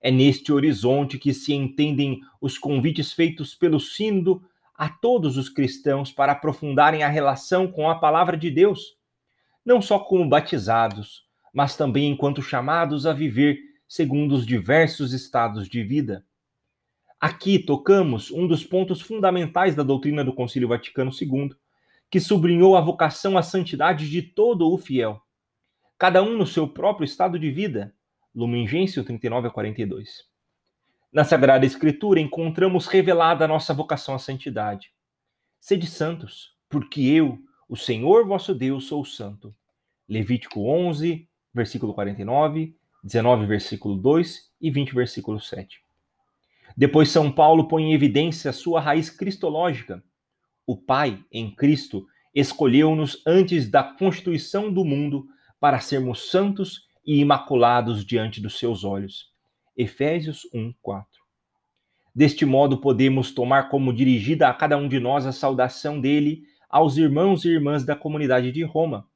É 0.00 0.10
neste 0.10 0.52
horizonte 0.52 1.18
que 1.18 1.32
se 1.32 1.54
entendem 1.54 2.20
os 2.40 2.58
convites 2.58 3.12
feitos 3.12 3.54
pelo 3.54 3.80
Sínodo 3.80 4.42
a 4.76 4.88
todos 4.88 5.36
os 5.36 5.48
cristãos 5.48 6.12
para 6.12 6.32
aprofundarem 6.32 7.02
a 7.02 7.08
relação 7.08 7.66
com 7.66 7.88
a 7.88 7.94
palavra 7.94 8.36
de 8.36 8.50
Deus, 8.50 8.96
não 9.64 9.80
só 9.80 9.98
como 9.98 10.28
batizados, 10.28 11.24
mas 11.52 11.76
também 11.76 12.10
enquanto 12.10 12.42
chamados 12.42 13.06
a 13.06 13.12
viver 13.12 13.58
segundo 13.88 14.34
os 14.34 14.44
diversos 14.44 15.12
estados 15.12 15.68
de 15.68 15.82
vida. 15.82 16.24
Aqui 17.20 17.58
tocamos 17.58 18.30
um 18.30 18.46
dos 18.46 18.64
pontos 18.64 19.00
fundamentais 19.00 19.74
da 19.74 19.82
doutrina 19.82 20.24
do 20.24 20.34
Concílio 20.34 20.68
Vaticano 20.68 21.10
II, 21.10 21.54
que 22.14 22.20
sublinhou 22.20 22.76
a 22.76 22.80
vocação 22.80 23.36
à 23.36 23.42
santidade 23.42 24.08
de 24.08 24.22
todo 24.22 24.72
o 24.72 24.78
fiel, 24.78 25.20
cada 25.98 26.22
um 26.22 26.38
no 26.38 26.46
seu 26.46 26.68
próprio 26.68 27.04
estado 27.04 27.36
de 27.40 27.50
vida. 27.50 27.92
Lumen 28.32 28.68
Gentium 28.68 29.02
39 29.02 29.48
a 29.48 29.50
42. 29.50 30.24
Na 31.12 31.24
Sagrada 31.24 31.66
Escritura 31.66 32.20
encontramos 32.20 32.86
revelada 32.86 33.44
a 33.44 33.48
nossa 33.48 33.74
vocação 33.74 34.14
à 34.14 34.20
santidade. 34.20 34.92
Sede 35.58 35.88
santos, 35.88 36.56
porque 36.68 37.02
eu, 37.02 37.36
o 37.68 37.76
Senhor 37.76 38.24
vosso 38.24 38.54
Deus, 38.54 38.86
sou 38.86 39.04
santo. 39.04 39.52
Levítico 40.08 40.68
11, 40.70 41.28
versículo 41.52 41.92
49, 41.94 42.76
19, 43.02 43.44
versículo 43.44 43.96
2 43.96 44.52
e 44.60 44.70
20, 44.70 44.94
versículo 44.94 45.40
7. 45.40 45.82
Depois, 46.76 47.08
São 47.08 47.32
Paulo 47.32 47.66
põe 47.66 47.86
em 47.86 47.92
evidência 47.92 48.50
a 48.50 48.54
sua 48.54 48.80
raiz 48.80 49.10
cristológica, 49.10 50.00
o 50.66 50.76
Pai, 50.76 51.22
em 51.30 51.50
Cristo, 51.50 52.06
escolheu-nos 52.34 53.22
antes 53.26 53.70
da 53.70 53.82
constituição 53.82 54.72
do 54.72 54.84
mundo 54.84 55.26
para 55.60 55.80
sermos 55.80 56.30
santos 56.30 56.88
e 57.06 57.20
imaculados 57.20 58.04
diante 58.04 58.40
dos 58.40 58.58
seus 58.58 58.84
olhos. 58.84 59.30
Efésios 59.76 60.48
1, 60.52 60.72
4. 60.80 61.08
Deste 62.14 62.46
modo, 62.46 62.78
podemos 62.78 63.32
tomar 63.32 63.68
como 63.68 63.92
dirigida 63.92 64.48
a 64.48 64.54
cada 64.54 64.76
um 64.76 64.88
de 64.88 65.00
nós 65.00 65.26
a 65.26 65.32
saudação 65.32 66.00
dele 66.00 66.44
aos 66.68 66.96
irmãos 66.96 67.44
e 67.44 67.48
irmãs 67.48 67.84
da 67.84 67.94
comunidade 67.94 68.50
de 68.52 68.62
Roma, 68.62 69.06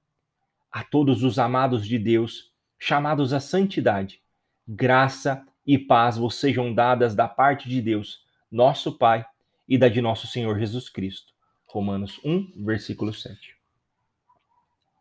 a 0.71 0.83
todos 0.83 1.23
os 1.23 1.39
amados 1.39 1.87
de 1.87 1.99
Deus, 1.99 2.53
chamados 2.79 3.33
à 3.33 3.41
santidade. 3.41 4.21
Graça 4.67 5.45
e 5.67 5.79
paz 5.79 6.19
vos 6.19 6.35
sejam 6.35 6.73
dadas 6.75 7.15
da 7.15 7.29
parte 7.29 7.69
de 7.69 7.81
Deus, 7.81 8.21
nosso 8.51 8.93
Pai, 8.97 9.25
e 9.69 9.77
da 9.77 9.89
de 9.89 10.01
nosso 10.01 10.27
Senhor 10.27 10.59
Jesus 10.59 10.89
Cristo. 10.89 11.38
Romanos 11.71 12.19
1, 12.25 12.65
versículo 12.65 13.13
7. 13.13 13.55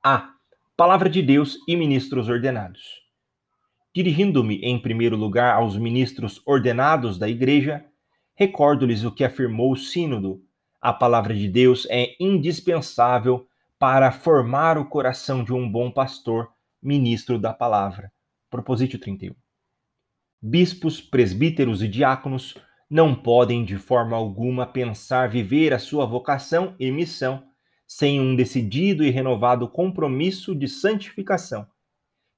A. 0.04 0.34
Palavra 0.76 1.10
de 1.10 1.22
Deus 1.22 1.58
e 1.66 1.78
ministros 1.78 2.28
ordenados. 2.28 3.02
Dirigindo-me 3.96 4.58
em 4.58 4.78
primeiro 4.78 5.16
lugar 5.16 5.56
aos 5.56 5.78
ministros 5.78 6.42
ordenados 6.46 7.18
da 7.18 7.30
Igreja, 7.30 7.86
recordo-lhes 8.36 9.06
o 9.06 9.12
que 9.12 9.24
afirmou 9.24 9.72
o 9.72 9.78
Sínodo. 9.78 10.44
A 10.82 10.92
palavra 10.92 11.34
de 11.34 11.48
Deus 11.48 11.88
é 11.90 12.16
indispensável 12.20 13.48
para 13.80 14.12
formar 14.12 14.78
o 14.78 14.90
coração 14.90 15.46
de 15.46 15.54
um 15.54 15.72
bom 15.72 15.90
pastor, 15.90 16.52
ministro 16.84 17.40
da 17.40 17.54
palavra. 17.54 18.12
Proposítio 18.50 19.00
31. 19.00 19.34
Bispos, 20.42 21.00
presbíteros 21.00 21.82
e 21.82 21.88
diáconos 21.88 22.56
não 22.90 23.14
podem 23.14 23.66
de 23.66 23.78
forma 23.78 24.16
alguma 24.16 24.66
pensar 24.66 25.30
viver 25.30 25.74
a 25.74 25.80
sua 25.80 26.06
vocação 26.06 26.76
e 26.80 26.90
missão 26.92 27.44
sem 27.88 28.20
um 28.20 28.36
decidido 28.36 29.04
e 29.04 29.10
renovado 29.10 29.68
compromisso 29.68 30.54
de 30.54 30.68
santificação, 30.68 31.66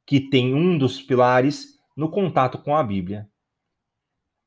que 0.06 0.20
tem 0.20 0.54
um 0.54 0.78
dos 0.78 1.02
pilares 1.02 1.80
no 1.98 2.10
contato 2.10 2.60
com 2.60 2.76
a 2.76 2.84
Bíblia. 2.84 3.28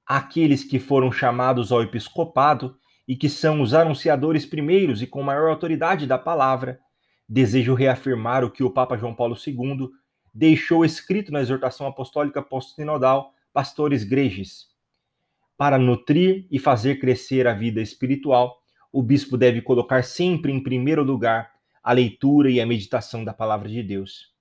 Aqueles 0.07 0.63
que 0.63 0.79
foram 0.79 1.11
chamados 1.11 1.73
ao 1.73 1.83
episcopado 1.83 2.77
e 3.07 3.17
que 3.17 3.29
são 3.29 3.61
os 3.61 3.75
anunciadores 3.75 4.47
primeiros 4.47 5.03
e 5.03 5.07
com 5.07 5.23
maior 5.23 5.51
autoridade 5.51 6.07
da 6.07 6.19
palavra, 6.19 6.81
desejo 7.29 7.75
reafirmar 7.75 8.45
o 8.45 8.51
que 8.51 8.63
o 8.63 8.71
Papa 8.71 8.97
João 8.97 9.15
Paulo 9.15 9.37
II 9.45 9.89
deixou 10.33 10.85
escrito 10.85 11.33
na 11.33 11.41
exortação 11.41 11.87
apostólica 11.87 12.41
pós-sinodal 12.41 13.33
Pastores 13.53 14.05
Gregis, 14.05 14.72
para 15.63 15.79
nutrir 15.79 16.45
e 16.51 16.59
fazer 16.59 16.99
crescer 16.99 17.47
a 17.47 17.55
vida 17.55 17.81
espiritual, 17.81 18.61
o 18.93 19.01
bispo 19.01 19.37
deve 19.37 19.63
colocar 19.63 20.03
sempre 20.03 20.51
em 20.51 20.61
primeiro 20.61 21.05
lugar 21.05 21.53
a 21.85 21.93
leitura 21.93 22.51
e 22.51 22.61
a 22.61 22.67
meditação 22.67 23.25
da 23.25 23.33
palavra 23.33 23.69
de 23.69 23.81
Deus. 23.81 24.33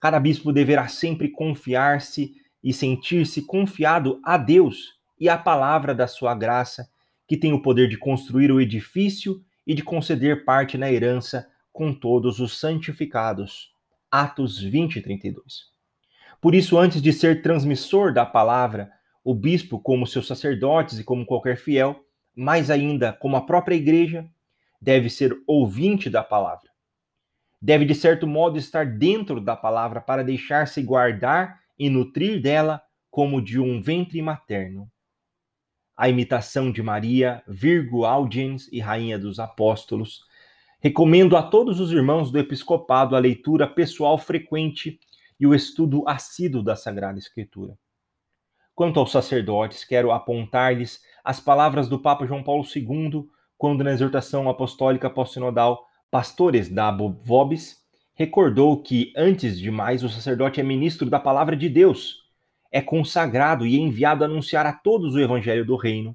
Cada 0.00 0.18
bispo 0.18 0.54
deverá 0.54 0.88
sempre 0.88 1.28
confiar-se 1.28 2.32
e 2.64 2.72
sentir-se 2.72 3.42
confiado 3.42 4.18
a 4.24 4.38
Deus 4.38 4.94
e 5.20 5.28
à 5.28 5.36
palavra 5.36 5.94
da 5.94 6.06
sua 6.06 6.34
graça, 6.34 6.88
que 7.28 7.36
tem 7.36 7.52
o 7.52 7.60
poder 7.60 7.86
de 7.86 7.98
construir 7.98 8.50
o 8.50 8.58
edifício 8.58 9.44
e 9.66 9.74
de 9.74 9.82
conceder 9.82 10.46
parte 10.46 10.78
na 10.78 10.90
herança 10.90 11.46
com 11.70 11.92
todos 11.92 12.40
os 12.40 12.58
santificados. 12.58 13.74
Atos 14.10 14.58
20 14.58 14.96
e 14.96 15.02
32. 15.02 15.64
Por 16.40 16.54
isso, 16.54 16.78
antes 16.78 17.02
de 17.02 17.12
ser 17.12 17.42
transmissor 17.42 18.10
da 18.10 18.24
palavra, 18.24 18.95
o 19.26 19.34
bispo, 19.34 19.80
como 19.80 20.06
seus 20.06 20.28
sacerdotes 20.28 21.00
e 21.00 21.04
como 21.04 21.26
qualquer 21.26 21.56
fiel, 21.56 22.00
mais 22.32 22.70
ainda 22.70 23.12
como 23.12 23.34
a 23.34 23.44
própria 23.44 23.74
igreja, 23.74 24.24
deve 24.80 25.10
ser 25.10 25.36
ouvinte 25.48 26.08
da 26.08 26.22
palavra. 26.22 26.70
Deve, 27.60 27.84
de 27.84 27.92
certo 27.92 28.24
modo, 28.24 28.56
estar 28.56 28.86
dentro 28.86 29.40
da 29.40 29.56
palavra 29.56 30.00
para 30.00 30.22
deixar-se 30.22 30.80
guardar 30.80 31.60
e 31.76 31.90
nutrir 31.90 32.40
dela 32.40 32.80
como 33.10 33.42
de 33.42 33.58
um 33.58 33.82
ventre 33.82 34.22
materno. 34.22 34.88
A 35.96 36.08
imitação 36.08 36.70
de 36.70 36.80
Maria, 36.80 37.42
Virgo 37.48 38.04
Audiens 38.04 38.68
e 38.70 38.78
Rainha 38.78 39.18
dos 39.18 39.40
Apóstolos, 39.40 40.20
recomendo 40.78 41.36
a 41.36 41.42
todos 41.42 41.80
os 41.80 41.90
irmãos 41.90 42.30
do 42.30 42.38
episcopado 42.38 43.16
a 43.16 43.18
leitura 43.18 43.66
pessoal 43.66 44.18
frequente 44.18 45.00
e 45.40 45.48
o 45.48 45.52
estudo 45.52 46.08
assíduo 46.08 46.62
da 46.62 46.76
Sagrada 46.76 47.18
Escritura. 47.18 47.76
Quanto 48.76 49.00
aos 49.00 49.10
sacerdotes, 49.10 49.86
quero 49.86 50.12
apontar-lhes 50.12 51.00
as 51.24 51.40
palavras 51.40 51.88
do 51.88 51.98
Papa 51.98 52.26
João 52.26 52.42
Paulo 52.42 52.62
II 52.62 53.26
quando 53.56 53.82
na 53.82 53.90
exortação 53.90 54.50
apostólica 54.50 55.08
pós-sinodal 55.08 55.86
Pastores 56.10 56.68
da 56.68 56.90
Vobis, 56.90 57.78
recordou 58.14 58.82
que, 58.82 59.14
antes 59.16 59.58
de 59.58 59.70
mais, 59.70 60.04
o 60.04 60.10
sacerdote 60.10 60.60
é 60.60 60.62
ministro 60.62 61.08
da 61.08 61.18
palavra 61.18 61.56
de 61.56 61.70
Deus, 61.70 62.16
é 62.70 62.82
consagrado 62.82 63.66
e 63.66 63.80
enviado 63.80 64.22
a 64.22 64.26
anunciar 64.26 64.66
a 64.66 64.74
todos 64.74 65.14
o 65.14 65.20
evangelho 65.20 65.64
do 65.64 65.74
reino, 65.74 66.14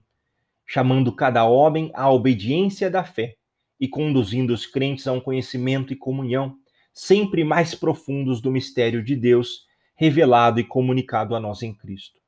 chamando 0.64 1.16
cada 1.16 1.44
homem 1.46 1.90
à 1.96 2.12
obediência 2.12 2.92
da 2.92 3.04
fé 3.04 3.38
e 3.80 3.88
conduzindo 3.88 4.54
os 4.54 4.68
crentes 4.68 5.08
a 5.08 5.14
um 5.14 5.20
conhecimento 5.20 5.92
e 5.94 5.96
comunhão 5.96 6.56
sempre 6.94 7.44
mais 7.44 7.74
profundos 7.74 8.40
do 8.40 8.52
mistério 8.52 9.04
de 9.04 9.16
Deus, 9.16 9.66
revelado 9.96 10.60
e 10.60 10.64
comunicado 10.64 11.36
a 11.36 11.40
nós 11.40 11.64
em 11.64 11.74
Cristo. 11.74 12.21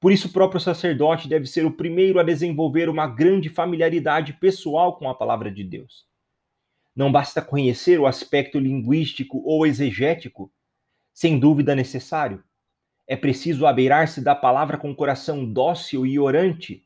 Por 0.00 0.10
isso, 0.10 0.28
o 0.28 0.32
próprio 0.32 0.58
sacerdote 0.58 1.28
deve 1.28 1.46
ser 1.46 1.66
o 1.66 1.70
primeiro 1.70 2.18
a 2.18 2.22
desenvolver 2.22 2.88
uma 2.88 3.06
grande 3.06 3.50
familiaridade 3.50 4.32
pessoal 4.32 4.96
com 4.96 5.10
a 5.10 5.14
palavra 5.14 5.52
de 5.52 5.62
Deus. 5.62 6.06
Não 6.96 7.12
basta 7.12 7.42
conhecer 7.42 8.00
o 8.00 8.06
aspecto 8.06 8.58
linguístico 8.58 9.42
ou 9.44 9.66
exegético, 9.66 10.50
sem 11.12 11.38
dúvida 11.38 11.74
necessário. 11.74 12.42
É 13.06 13.14
preciso 13.14 13.66
abeirar-se 13.66 14.22
da 14.22 14.34
palavra 14.34 14.78
com 14.78 14.94
coração 14.94 15.44
dócil 15.44 16.06
e 16.06 16.18
orante, 16.18 16.82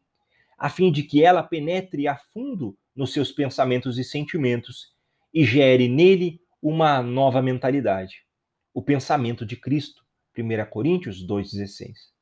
a 0.58 0.68
fim 0.68 0.90
de 0.90 1.04
que 1.04 1.22
ela 1.22 1.42
penetre 1.42 2.08
a 2.08 2.16
fundo 2.16 2.76
nos 2.96 3.12
seus 3.12 3.30
pensamentos 3.30 3.96
e 3.96 4.02
sentimentos 4.02 4.92
e 5.32 5.44
gere 5.44 5.88
nele 5.88 6.40
uma 6.60 7.00
nova 7.00 7.40
mentalidade, 7.40 8.24
o 8.72 8.82
pensamento 8.82 9.46
de 9.46 9.56
Cristo. 9.56 10.02
1 10.36 10.68
Coríntios 10.68 11.24
2,16 11.24 12.13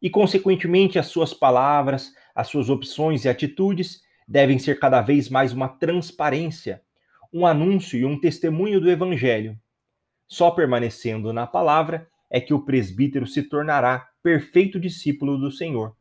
e, 0.00 0.08
consequentemente, 0.08 0.98
as 0.98 1.06
suas 1.06 1.34
palavras, 1.34 2.12
as 2.34 2.48
suas 2.48 2.70
opções 2.70 3.24
e 3.24 3.28
atitudes 3.28 4.02
devem 4.26 4.58
ser 4.58 4.78
cada 4.78 5.00
vez 5.00 5.28
mais 5.28 5.52
uma 5.52 5.68
transparência, 5.68 6.82
um 7.32 7.46
anúncio 7.46 7.98
e 7.98 8.04
um 8.04 8.18
testemunho 8.18 8.80
do 8.80 8.90
Evangelho. 8.90 9.58
Só 10.26 10.50
permanecendo 10.50 11.32
na 11.32 11.46
palavra 11.46 12.08
é 12.30 12.40
que 12.40 12.54
o 12.54 12.64
presbítero 12.64 13.26
se 13.26 13.42
tornará 13.42 14.08
perfeito 14.22 14.78
discípulo 14.78 15.36
do 15.36 15.50
Senhor, 15.50 15.96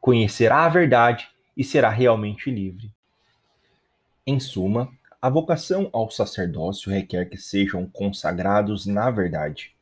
conhecerá 0.00 0.64
a 0.64 0.68
verdade 0.68 1.28
e 1.56 1.62
será 1.62 1.90
realmente 1.90 2.50
livre. 2.50 2.90
Em 4.26 4.40
suma, 4.40 4.90
a 5.20 5.28
vocação 5.28 5.90
ao 5.92 6.10
sacerdócio 6.10 6.90
requer 6.90 7.26
que 7.26 7.36
sejam 7.36 7.86
consagrados 7.86 8.86
na 8.86 9.10
verdade. 9.10 9.74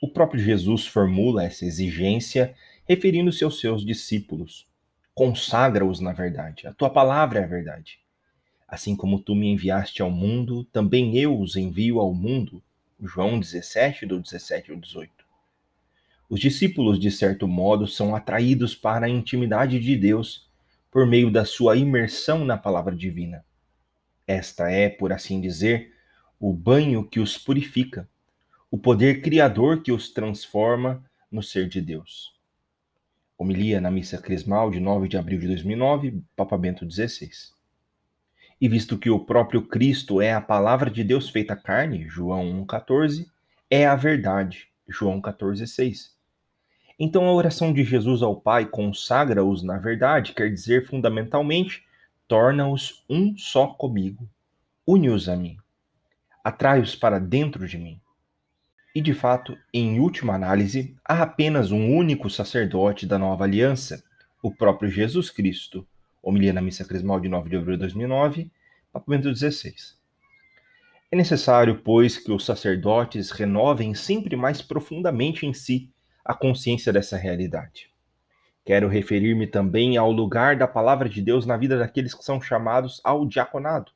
O 0.00 0.08
próprio 0.08 0.42
Jesus 0.42 0.86
formula 0.86 1.44
essa 1.44 1.64
exigência 1.64 2.54
referindo-se 2.88 3.44
aos 3.44 3.60
seus 3.60 3.84
discípulos. 3.84 4.66
Consagra-os 5.14 6.00
na 6.00 6.12
verdade. 6.12 6.66
A 6.66 6.72
tua 6.72 6.90
palavra 6.90 7.40
é 7.40 7.44
a 7.44 7.46
verdade. 7.46 7.98
Assim 8.66 8.96
como 8.96 9.20
tu 9.20 9.34
me 9.34 9.48
enviaste 9.48 10.00
ao 10.00 10.10
mundo, 10.10 10.64
também 10.64 11.16
eu 11.18 11.38
os 11.38 11.56
envio 11.56 12.00
ao 12.00 12.14
mundo. 12.14 12.62
João 13.00 13.38
17, 13.38 14.06
do 14.06 14.18
17 14.18 14.70
ao 14.70 14.76
18. 14.78 15.10
Os 16.30 16.40
discípulos, 16.40 16.98
de 16.98 17.10
certo 17.10 17.46
modo, 17.46 17.86
são 17.86 18.14
atraídos 18.14 18.74
para 18.74 19.04
a 19.04 19.10
intimidade 19.10 19.78
de 19.78 19.94
Deus 19.96 20.48
por 20.90 21.06
meio 21.06 21.30
da 21.30 21.44
sua 21.44 21.76
imersão 21.76 22.44
na 22.44 22.56
palavra 22.56 22.94
divina. 22.96 23.44
Esta 24.26 24.70
é, 24.70 24.88
por 24.88 25.12
assim 25.12 25.40
dizer, 25.40 25.92
o 26.40 26.52
banho 26.54 27.06
que 27.06 27.20
os 27.20 27.36
purifica, 27.36 28.08
o 28.70 28.78
poder 28.78 29.20
criador 29.20 29.82
que 29.82 29.92
os 29.92 30.10
transforma 30.10 31.04
no 31.30 31.42
ser 31.42 31.68
de 31.68 31.80
Deus. 31.80 32.31
Homilia 33.36 33.80
na 33.80 33.90
missa 33.90 34.18
crismal 34.18 34.70
de 34.70 34.78
9 34.78 35.08
de 35.08 35.16
abril 35.16 35.40
de 35.40 35.48
2009, 35.48 36.22
Papa 36.36 36.56
Bento 36.56 36.88
XVI. 36.88 37.30
E 38.60 38.68
visto 38.68 38.96
que 38.96 39.10
o 39.10 39.24
próprio 39.24 39.62
Cristo 39.66 40.20
é 40.20 40.32
a 40.32 40.40
palavra 40.40 40.90
de 40.90 41.02
Deus 41.02 41.28
feita 41.28 41.56
carne, 41.56 42.06
João 42.08 42.64
1,14, 42.64 43.26
é 43.68 43.86
a 43.86 43.96
verdade, 43.96 44.68
João 44.88 45.20
14,6. 45.20 46.12
Então 46.98 47.26
a 47.26 47.32
oração 47.32 47.72
de 47.72 47.82
Jesus 47.82 48.22
ao 48.22 48.36
Pai 48.36 48.66
consagra-os 48.66 49.62
na 49.62 49.78
verdade, 49.78 50.34
quer 50.34 50.48
dizer 50.48 50.86
fundamentalmente, 50.86 51.84
torna-os 52.28 53.04
um 53.08 53.36
só 53.36 53.66
comigo, 53.66 54.28
une-os 54.86 55.28
a 55.28 55.34
mim, 55.34 55.56
atrai-os 56.44 56.94
para 56.94 57.18
dentro 57.18 57.66
de 57.66 57.78
mim. 57.78 58.00
E 58.94 59.00
de 59.00 59.14
fato, 59.14 59.56
em 59.72 59.98
última 60.00 60.34
análise, 60.34 60.94
há 61.02 61.22
apenas 61.22 61.72
um 61.72 61.96
único 61.96 62.28
sacerdote 62.28 63.06
da 63.06 63.18
nova 63.18 63.44
aliança, 63.44 64.04
o 64.42 64.54
próprio 64.54 64.90
Jesus 64.90 65.30
Cristo. 65.30 65.86
Homilia 66.22 66.52
na 66.52 66.60
Missa 66.60 66.84
Crismal 66.84 67.18
de 67.18 67.28
9 67.28 67.48
de 67.48 67.56
abril 67.56 67.74
de 67.74 67.80
2009, 67.80 68.50
Papa 68.92 69.06
Bento 69.08 69.34
XVI. 69.34 69.74
É 71.10 71.16
necessário, 71.16 71.80
pois, 71.82 72.18
que 72.18 72.30
os 72.30 72.44
sacerdotes 72.44 73.30
renovem 73.30 73.94
sempre 73.94 74.36
mais 74.36 74.60
profundamente 74.60 75.46
em 75.46 75.54
si 75.54 75.90
a 76.24 76.34
consciência 76.34 76.92
dessa 76.92 77.16
realidade. 77.16 77.90
Quero 78.64 78.88
referir-me 78.88 79.46
também 79.46 79.96
ao 79.96 80.12
lugar 80.12 80.56
da 80.56 80.68
palavra 80.68 81.08
de 81.08 81.20
Deus 81.20 81.44
na 81.44 81.56
vida 81.56 81.78
daqueles 81.78 82.14
que 82.14 82.24
são 82.24 82.40
chamados 82.40 83.00
ao 83.02 83.26
diaconado, 83.26 83.90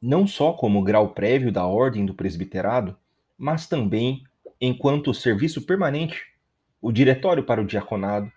não 0.00 0.26
só 0.26 0.52
como 0.52 0.84
grau 0.84 1.08
prévio 1.14 1.50
da 1.50 1.66
ordem 1.66 2.06
do 2.06 2.14
presbiterado, 2.14 2.96
mas 3.38 3.66
também 3.66 4.24
enquanto 4.60 5.14
serviço 5.14 5.62
permanente. 5.62 6.26
O 6.82 6.90
Diretório 6.90 7.44
para 7.44 7.62
o 7.62 7.66
Diaconado 7.66 8.30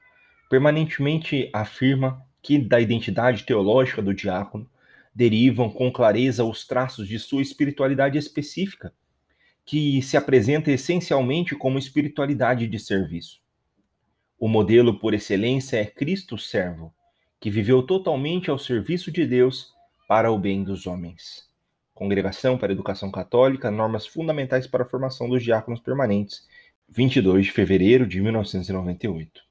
permanentemente 0.50 1.50
afirma 1.54 2.26
que 2.42 2.58
da 2.58 2.80
identidade 2.80 3.44
teológica 3.44 4.02
do 4.02 4.14
diácono 4.14 4.70
derivam 5.14 5.70
com 5.70 5.92
clareza 5.92 6.44
os 6.44 6.66
traços 6.66 7.08
de 7.08 7.20
sua 7.20 7.42
espiritualidade 7.42 8.18
específica, 8.18 8.94
que 9.66 10.02
se 10.02 10.18
apresenta 10.18 10.72
essencialmente 10.72 11.56
como 11.56 11.78
espiritualidade 11.78 12.68
de 12.68 12.80
serviço. 12.80 13.40
O 14.40 14.48
modelo 14.48 15.00
por 15.00 15.14
excelência 15.14 15.78
é 15.78 15.86
Cristo 15.86 16.38
servo, 16.38 16.94
que 17.40 17.50
viveu 17.50 17.84
totalmente 17.84 18.50
ao 18.50 18.58
serviço 18.58 19.12
de 19.12 19.26
Deus 19.26 19.74
para 20.08 20.32
o 20.32 20.38
bem 20.38 20.64
dos 20.64 20.88
homens. 20.88 21.51
Congregação 21.94 22.58
para 22.58 22.72
Educação 22.72 23.12
Católica, 23.12 23.70
Normas 23.70 24.08
Fundamentais 24.08 24.66
para 24.68 24.84
a 24.84 24.88
Formação 24.88 25.30
dos 25.30 25.44
Diáconos 25.44 25.80
Permanentes, 25.80 26.48
22 26.90 27.46
de 27.46 27.52
fevereiro 27.52 28.06
de 28.08 28.20
1998. 28.22 29.42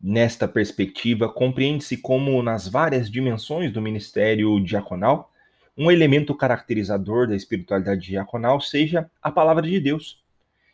Nesta 0.00 0.46
perspectiva, 0.46 1.28
compreende-se 1.28 1.96
como, 1.96 2.42
nas 2.42 2.68
várias 2.68 3.10
dimensões 3.10 3.72
do 3.72 3.80
ministério 3.80 4.60
diaconal, 4.60 5.32
um 5.76 5.90
elemento 5.90 6.34
caracterizador 6.34 7.28
da 7.28 7.36
espiritualidade 7.36 8.06
diaconal 8.06 8.60
seja 8.60 9.10
a 9.20 9.30
palavra 9.30 9.62
de 9.62 9.78
Deus, 9.80 10.22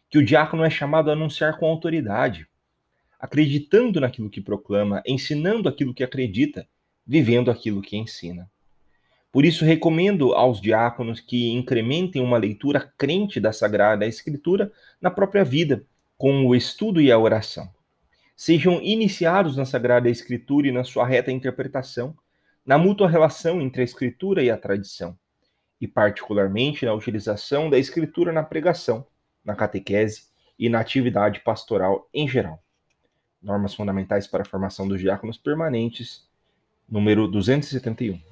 que 0.09 0.19
o 0.19 0.25
diácono 0.25 0.65
é 0.65 0.71
chamado 0.71 1.11
a 1.11 1.15
anunciar 1.15 1.59
com 1.59 1.67
autoridade, 1.67 2.47
acreditando 3.19 4.01
naquilo 4.01 4.29
que 4.29 4.41
proclama, 4.41 5.03
ensinando 5.07 5.69
aquilo 5.69 5.95
que 5.95 6.05
acredita, 6.05 6.69
vivendo 7.07 7.51
aquilo 7.51 7.81
que 7.81 7.97
ensina. 7.97 8.51
Por 9.33 9.47
isso, 9.47 9.64
recomendo 9.64 10.35
aos 10.35 10.61
diáconos 10.61 11.18
que 11.18 11.51
incrementem 11.51 12.21
uma 12.21 12.37
leitura 12.37 12.92
crente 12.99 13.40
da 13.40 13.51
Sagrada 13.51 14.07
Escritura 14.07 14.71
na 15.01 15.11
própria 15.11 15.42
vida, 15.42 15.87
com 16.18 16.47
o 16.47 16.55
estudo 16.55 17.01
e 17.01 17.11
a 17.11 17.18
oração. 17.18 17.73
Sejam 18.37 18.79
iniciados 18.83 19.57
na 19.57 19.64
Sagrada 19.64 20.11
Escritura 20.11 20.68
e 20.68 20.73
na 20.73 20.85
sua 20.85 21.07
reta 21.07 21.33
interpretação, 21.33 22.14
na 22.64 22.77
mútua 22.77 23.09
relação 23.09 23.59
entre 23.59 23.81
a 23.81 23.85
Escritura 23.85 24.42
e 24.42 24.51
a 24.51 24.57
tradição, 24.59 25.18
e 25.81 25.88
particularmente 25.88 26.85
na 26.85 26.92
utilização 26.92 27.71
da 27.71 27.79
Escritura 27.79 28.33
na 28.33 28.42
pregação, 28.42 29.07
na 29.42 29.57
catequese 29.57 30.25
e 30.59 30.68
na 30.68 30.79
atividade 30.79 31.40
pastoral 31.40 32.07
em 32.12 32.29
geral. 32.29 32.62
Normas 33.42 33.75
Fundamentais 33.75 34.27
para 34.27 34.42
a 34.42 34.47
Formação 34.47 34.87
dos 34.87 35.01
Diáconos 35.01 35.38
Permanentes, 35.38 36.29
número 36.87 37.27
271. 37.27 38.32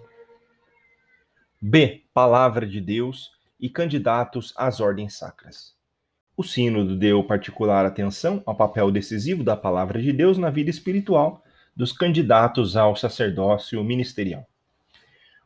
B. 1.63 2.05
Palavra 2.15 2.67
de 2.67 2.81
Deus 2.81 3.33
e 3.61 3.69
candidatos 3.69 4.55
às 4.57 4.81
ordens 4.81 5.13
sacras. 5.19 5.75
O 6.35 6.43
Sínodo 6.43 6.97
deu 6.97 7.23
particular 7.23 7.85
atenção 7.85 8.43
ao 8.47 8.55
papel 8.55 8.91
decisivo 8.91 9.45
da 9.45 9.55
Palavra 9.55 10.01
de 10.01 10.11
Deus 10.11 10.39
na 10.39 10.49
vida 10.49 10.71
espiritual 10.71 11.45
dos 11.77 11.93
candidatos 11.93 12.79
ao 12.79 12.97
sacerdócio 12.97 13.85
ministerial. 13.85 14.49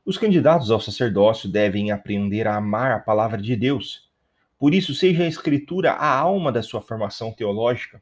Os 0.07 0.17
candidatos 0.17 0.71
ao 0.71 0.81
sacerdócio 0.81 1.49
devem 1.49 1.91
aprender 1.91 2.47
a 2.47 2.55
amar 2.55 2.93
a 2.93 3.01
Palavra 3.01 3.43
de 3.43 3.57
Deus. 3.57 4.09
Por 4.57 4.73
isso, 4.73 4.95
seja 4.95 5.25
a 5.25 5.29
Escritura 5.29 5.95
a 5.95 6.17
alma 6.17 6.53
da 6.53 6.63
sua 6.63 6.81
formação 6.81 7.33
teológica, 7.33 8.01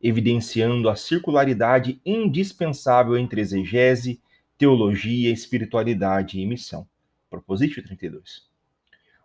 evidenciando 0.00 0.88
a 0.88 0.94
circularidade 0.94 2.00
indispensável 2.06 3.18
entre 3.18 3.40
exegese, 3.40 4.22
teologia, 4.56 5.32
espiritualidade 5.32 6.38
e 6.38 6.46
missão. 6.46 6.86
Propositio 7.30 7.82
32. 7.82 8.48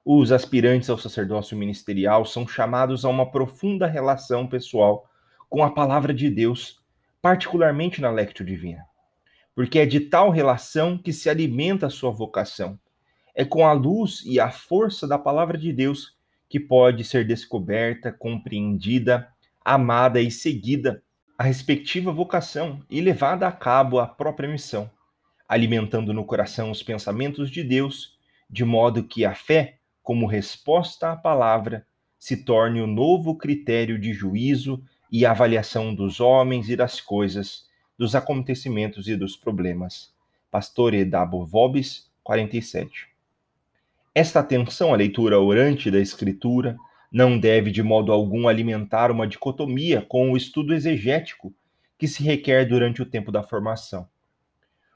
Os 0.06 0.32
aspirantes 0.32 0.90
ao 0.90 0.98
sacerdócio 0.98 1.58
ministerial 1.58 2.26
são 2.26 2.48
chamados 2.48 3.06
a 3.06 3.10
uma 3.10 3.32
profunda 3.32 3.88
relação 3.88 4.48
pessoal 4.48 5.10
com 5.50 5.64
a 5.64 5.72
palavra 5.72 6.14
de 6.14 6.30
Deus, 6.30 6.82
particularmente 7.22 8.02
na 8.02 8.10
Lectio 8.10 8.46
Divina. 8.46 8.86
porque 9.56 9.80
é 9.80 9.86
de 9.86 10.00
tal 10.00 10.32
relação 10.32 10.98
que 10.98 11.14
se 11.14 11.30
alimenta 11.30 11.86
a 11.86 11.90
sua 11.90 12.12
vocação. 12.12 12.80
É 13.36 13.46
com 13.46 13.66
a 13.68 13.72
luz 13.72 14.24
e 14.26 14.40
a 14.40 14.50
força 14.52 15.08
da 15.08 15.18
palavra 15.18 15.58
de 15.58 15.72
Deus 15.72 16.18
que 16.50 16.60
pode 16.60 17.04
ser 17.04 17.26
descoberta, 17.26 18.12
compreendida, 18.12 19.28
amada 19.64 20.20
e 20.20 20.30
seguida 20.30 21.02
a 21.38 21.44
respectiva 21.44 22.12
vocação 22.12 22.84
e 22.90 23.02
levada 23.02 23.48
a 23.48 23.52
cabo 23.52 24.00
a 24.00 24.08
própria 24.08 24.48
missão, 24.48 24.90
alimentando 25.54 26.12
no 26.14 26.26
coração 26.26 26.72
os 26.72 26.82
pensamentos 26.82 27.52
de 27.52 27.64
Deus, 27.64 28.18
de 28.50 28.66
modo 28.66 29.04
que 29.04 29.24
a 29.24 29.36
fé, 29.36 29.78
como 30.02 30.26
resposta 30.26 31.12
à 31.12 31.16
palavra, 31.16 31.86
se 32.18 32.44
torne 32.44 32.82
o 32.82 32.88
novo 32.88 33.36
critério 33.36 34.00
de 34.00 34.14
juízo 34.14 34.84
e 35.12 35.26
avaliação 35.26 35.94
dos 35.94 36.20
homens 36.20 36.70
e 36.70 36.76
das 36.76 37.00
coisas, 37.00 37.68
dos 37.98 38.16
acontecimentos 38.16 39.08
e 39.08 39.16
dos 39.16 39.38
problemas. 39.38 40.12
Pastor 40.50 40.96
Edabo 40.96 41.46
Vobis, 41.46 42.10
47. 42.24 43.08
Esta 44.16 44.40
atenção 44.40 44.92
à 44.92 44.98
leitura 44.98 45.40
orante 45.40 45.92
da 45.92 46.00
Escritura 46.00 46.78
não 47.12 47.38
deve 47.38 47.70
de 47.70 47.84
modo 47.84 48.12
algum 48.12 48.48
alimentar 48.48 49.12
uma 49.12 49.28
dicotomia 49.28 50.02
com 50.02 50.32
o 50.32 50.38
estudo 50.38 50.74
exegético 50.74 51.54
que 51.96 52.08
se 52.08 52.24
requer 52.24 52.66
durante 52.66 53.04
o 53.04 53.06
tempo 53.06 53.32
da 53.32 53.44
formação. 53.44 54.08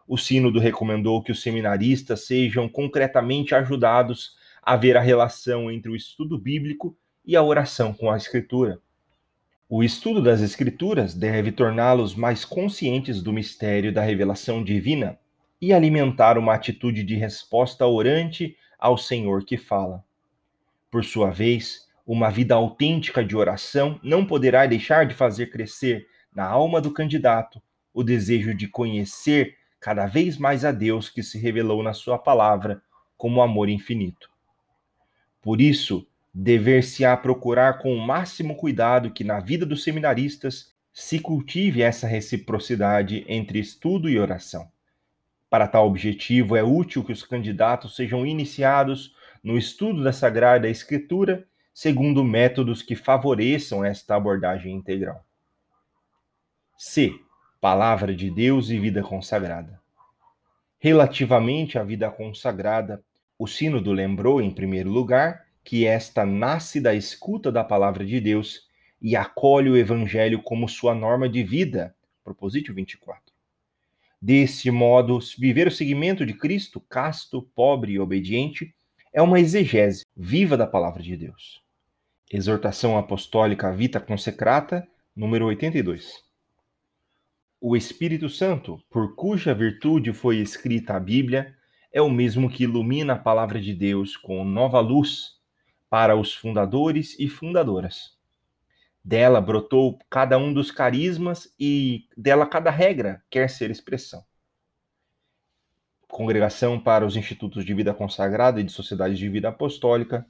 O 0.07 0.17
Sínodo 0.17 0.59
recomendou 0.59 1.21
que 1.21 1.31
os 1.31 1.41
seminaristas 1.41 2.25
sejam 2.25 2.69
concretamente 2.69 3.53
ajudados 3.53 4.37
a 4.63 4.77
ver 4.77 4.95
a 4.95 5.01
relação 5.01 5.69
entre 5.69 5.91
o 5.91 5.95
estudo 5.95 6.37
bíblico 6.37 6.97
e 7.25 7.35
a 7.35 7.43
oração 7.43 7.93
com 7.93 8.09
a 8.09 8.15
Escritura. 8.15 8.79
O 9.69 9.83
estudo 9.83 10.21
das 10.21 10.41
Escrituras 10.41 11.13
deve 11.13 11.51
torná-los 11.51 12.15
mais 12.15 12.45
conscientes 12.45 13.21
do 13.21 13.33
mistério 13.33 13.91
da 13.91 14.01
revelação 14.01 14.63
divina 14.63 15.19
e 15.61 15.73
alimentar 15.73 16.37
uma 16.37 16.53
atitude 16.53 17.03
de 17.03 17.15
resposta 17.15 17.85
orante 17.85 18.55
ao 18.79 18.97
Senhor 18.97 19.43
que 19.43 19.57
fala. 19.57 20.05
Por 20.89 21.03
sua 21.03 21.31
vez, 21.31 21.85
uma 22.05 22.29
vida 22.29 22.55
autêntica 22.55 23.25
de 23.25 23.35
oração 23.35 23.99
não 24.01 24.25
poderá 24.25 24.65
deixar 24.65 25.05
de 25.05 25.13
fazer 25.13 25.47
crescer 25.47 26.07
na 26.33 26.45
alma 26.45 26.79
do 26.79 26.93
candidato 26.93 27.61
o 27.93 28.03
desejo 28.03 28.53
de 28.53 28.67
conhecer 28.67 29.57
cada 29.87 30.05
vez 30.05 30.37
mais 30.37 30.65
a 30.65 30.73
Deus 30.73 31.09
que 31.09 31.23
se 31.23 31.39
revelou 31.39 31.81
na 31.81 31.93
Sua 31.93 32.19
palavra 32.19 32.83
como 33.15 33.41
amor 33.41 33.69
infinito. 33.69 34.29
Por 35.41 35.61
isso, 35.61 36.05
dever-se-á 36.33 37.15
procurar 37.15 37.77
com 37.77 37.95
o 37.95 38.05
máximo 38.05 38.57
cuidado 38.57 39.11
que 39.11 39.23
na 39.23 39.39
vida 39.39 39.65
dos 39.65 39.85
seminaristas 39.85 40.75
se 40.91 41.21
cultive 41.21 41.81
essa 41.81 42.05
reciprocidade 42.05 43.23
entre 43.29 43.59
estudo 43.59 44.09
e 44.09 44.19
oração. 44.19 44.69
Para 45.49 45.69
tal 45.69 45.87
objetivo, 45.87 46.57
é 46.57 46.63
útil 46.63 47.01
que 47.01 47.13
os 47.13 47.23
candidatos 47.23 47.95
sejam 47.95 48.25
iniciados 48.25 49.15
no 49.41 49.57
estudo 49.57 50.03
da 50.03 50.11
Sagrada 50.11 50.67
Escritura 50.67 51.47
segundo 51.73 52.25
métodos 52.25 52.81
que 52.81 52.93
favoreçam 52.93 53.85
esta 53.85 54.17
abordagem 54.17 54.75
integral. 54.75 55.25
C. 56.77 57.13
Palavra 57.59 58.15
de 58.15 58.29
Deus 58.29 58.69
e 58.69 58.77
vida 58.77 59.01
consagrada. 59.01 59.81
Relativamente 60.77 61.79
à 61.79 61.83
vida 61.83 62.09
consagrada, 62.11 63.03
o 63.37 63.47
Sínodo 63.47 63.91
lembrou, 63.91 64.39
em 64.39 64.51
primeiro 64.51 64.91
lugar, 64.91 65.47
que 65.63 65.85
esta 65.85 66.23
nasce 66.23 66.79
da 66.79 66.93
escuta 66.93 67.51
da 67.51 67.63
palavra 67.63 68.05
de 68.05 68.21
Deus 68.21 68.67
e 69.01 69.15
acolhe 69.15 69.69
o 69.69 69.75
Evangelho 69.75 70.41
como 70.43 70.69
sua 70.69 70.93
norma 70.93 71.27
de 71.27 71.43
vida. 71.43 71.95
Proposítio 72.23 72.75
24. 72.75 73.33
Desse 74.21 74.69
modo, 74.69 75.19
viver 75.39 75.67
o 75.67 75.71
seguimento 75.71 76.27
de 76.27 76.33
Cristo, 76.33 76.79
casto, 76.79 77.41
pobre 77.55 77.93
e 77.93 77.99
obediente, 77.99 78.73
é 79.11 79.21
uma 79.21 79.39
exegese 79.39 80.05
viva 80.15 80.55
da 80.55 80.67
palavra 80.67 81.01
de 81.01 81.17
Deus. 81.17 81.63
Exortação 82.31 82.97
Apostólica 82.97 83.73
Vita 83.73 83.99
Consecrata, 83.99 84.87
número 85.15 85.45
82. 85.47 86.26
O 87.59 87.75
Espírito 87.75 88.29
Santo, 88.29 88.79
por 88.89 89.15
cuja 89.15 89.53
virtude 89.53 90.13
foi 90.13 90.37
escrita 90.37 90.95
a 90.95 90.99
Bíblia, 90.99 91.55
é 91.91 92.01
o 92.01 92.09
mesmo 92.09 92.49
que 92.49 92.63
ilumina 92.63 93.13
a 93.13 93.19
palavra 93.19 93.59
de 93.59 93.73
Deus 93.73 94.15
com 94.15 94.43
nova 94.43 94.79
luz 94.79 95.37
para 95.89 96.15
os 96.15 96.33
fundadores 96.33 97.19
e 97.19 97.27
fundadoras. 97.27 98.15
Dela 99.03 99.41
brotou 99.41 99.97
cada 100.09 100.37
um 100.37 100.53
dos 100.53 100.69
carismas 100.69 101.53
e 101.59 102.05
dela 102.15 102.45
cada 102.45 102.69
regra 102.69 103.23
quer 103.29 103.49
ser 103.49 103.71
expressão. 103.71 104.23
Congregação 106.07 106.79
para 106.79 107.05
os 107.05 107.15
Institutos 107.15 107.65
de 107.65 107.73
Vida 107.73 107.93
Consagrada 107.93 108.61
e 108.61 108.63
de 108.63 108.71
Sociedades 108.71 109.17
de 109.17 109.29
Vida 109.29 109.49
Apostólica, 109.49 110.27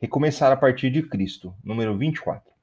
Recomeçar 0.00 0.52
a 0.52 0.56
partir 0.56 0.90
de 0.90 1.02
Cristo, 1.02 1.52
número 1.64 1.98
24. 1.98 2.57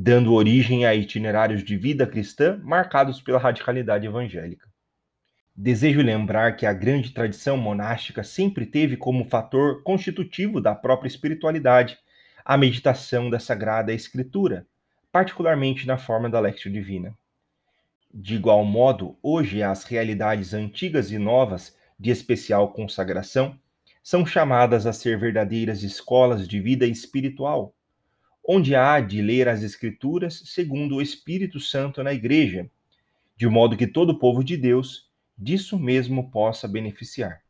Dando 0.00 0.32
origem 0.32 0.86
a 0.86 0.94
itinerários 0.94 1.64
de 1.64 1.76
vida 1.76 2.06
cristã 2.06 2.60
marcados 2.62 3.20
pela 3.20 3.36
radicalidade 3.36 4.06
evangélica. 4.06 4.68
Desejo 5.56 6.00
lembrar 6.00 6.54
que 6.54 6.64
a 6.64 6.72
grande 6.72 7.10
tradição 7.10 7.56
monástica 7.56 8.22
sempre 8.22 8.64
teve 8.64 8.96
como 8.96 9.24
fator 9.24 9.82
constitutivo 9.82 10.60
da 10.60 10.72
própria 10.72 11.08
espiritualidade 11.08 11.98
a 12.44 12.56
meditação 12.56 13.28
da 13.28 13.40
Sagrada 13.40 13.92
Escritura, 13.92 14.64
particularmente 15.10 15.84
na 15.84 15.98
forma 15.98 16.30
da 16.30 16.38
Lectio 16.38 16.70
Divina. 16.70 17.12
De 18.14 18.36
igual 18.36 18.64
modo, 18.64 19.18
hoje 19.20 19.64
as 19.64 19.82
realidades 19.82 20.54
antigas 20.54 21.10
e 21.10 21.18
novas 21.18 21.76
de 21.98 22.12
especial 22.12 22.72
consagração 22.72 23.58
são 24.00 24.24
chamadas 24.24 24.86
a 24.86 24.92
ser 24.92 25.18
verdadeiras 25.18 25.82
escolas 25.82 26.46
de 26.46 26.60
vida 26.60 26.86
espiritual, 26.86 27.74
onde 28.50 28.74
há 28.74 28.98
de 28.98 29.20
ler 29.20 29.46
as 29.46 29.62
Escrituras 29.62 30.42
segundo 30.46 30.96
o 30.96 31.02
Espírito 31.02 31.60
Santo 31.60 32.02
na 32.02 32.14
Igreja, 32.14 32.70
de 33.36 33.46
modo 33.46 33.76
que 33.76 33.86
todo 33.86 34.10
o 34.10 34.18
povo 34.18 34.42
de 34.42 34.56
Deus 34.56 35.10
disso 35.36 35.78
mesmo 35.78 36.30
possa 36.30 36.66
beneficiar. 36.66 37.42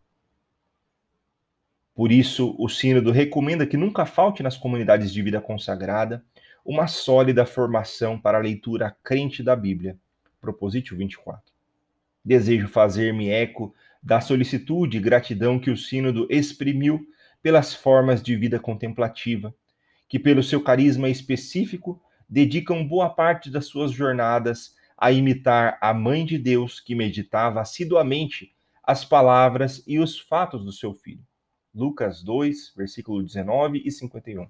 Por 1.94 2.10
isso, 2.10 2.56
o 2.58 2.68
Sínodo 2.68 3.12
recomenda 3.12 3.64
que 3.64 3.76
nunca 3.76 4.04
falte 4.04 4.42
nas 4.42 4.56
comunidades 4.56 5.12
de 5.12 5.22
vida 5.22 5.40
consagrada 5.40 6.24
uma 6.64 6.88
sólida 6.88 7.46
formação 7.46 8.20
para 8.20 8.36
a 8.36 8.42
leitura 8.42 8.94
crente 9.04 9.40
da 9.40 9.54
Bíblia. 9.54 9.96
Propositio 10.40 10.96
24. 10.96 11.40
Desejo 12.24 12.66
fazer-me 12.66 13.30
eco 13.30 13.72
da 14.02 14.20
solicitude 14.20 14.96
e 14.96 15.00
gratidão 15.00 15.60
que 15.60 15.70
o 15.70 15.76
Sínodo 15.76 16.26
exprimiu 16.28 17.06
pelas 17.40 17.72
formas 17.72 18.20
de 18.20 18.34
vida 18.34 18.58
contemplativa, 18.58 19.54
que, 20.08 20.18
pelo 20.18 20.42
seu 20.42 20.62
carisma 20.62 21.08
específico, 21.08 22.00
dedicam 22.28 22.86
boa 22.86 23.10
parte 23.10 23.50
das 23.50 23.66
suas 23.66 23.92
jornadas 23.92 24.76
a 24.96 25.12
imitar 25.12 25.78
a 25.80 25.94
Mãe 25.94 26.24
de 26.24 26.38
Deus 26.38 26.80
que 26.80 26.94
meditava 26.94 27.60
assiduamente 27.60 28.54
as 28.82 29.04
palavras 29.04 29.82
e 29.86 29.98
os 29.98 30.18
fatos 30.18 30.64
do 30.64 30.72
seu 30.72 30.94
filho. 30.94 31.22
Lucas 31.74 32.22
2, 32.22 32.72
versículo 32.76 33.22
19 33.22 33.82
e 33.84 33.90
51. 33.90 34.48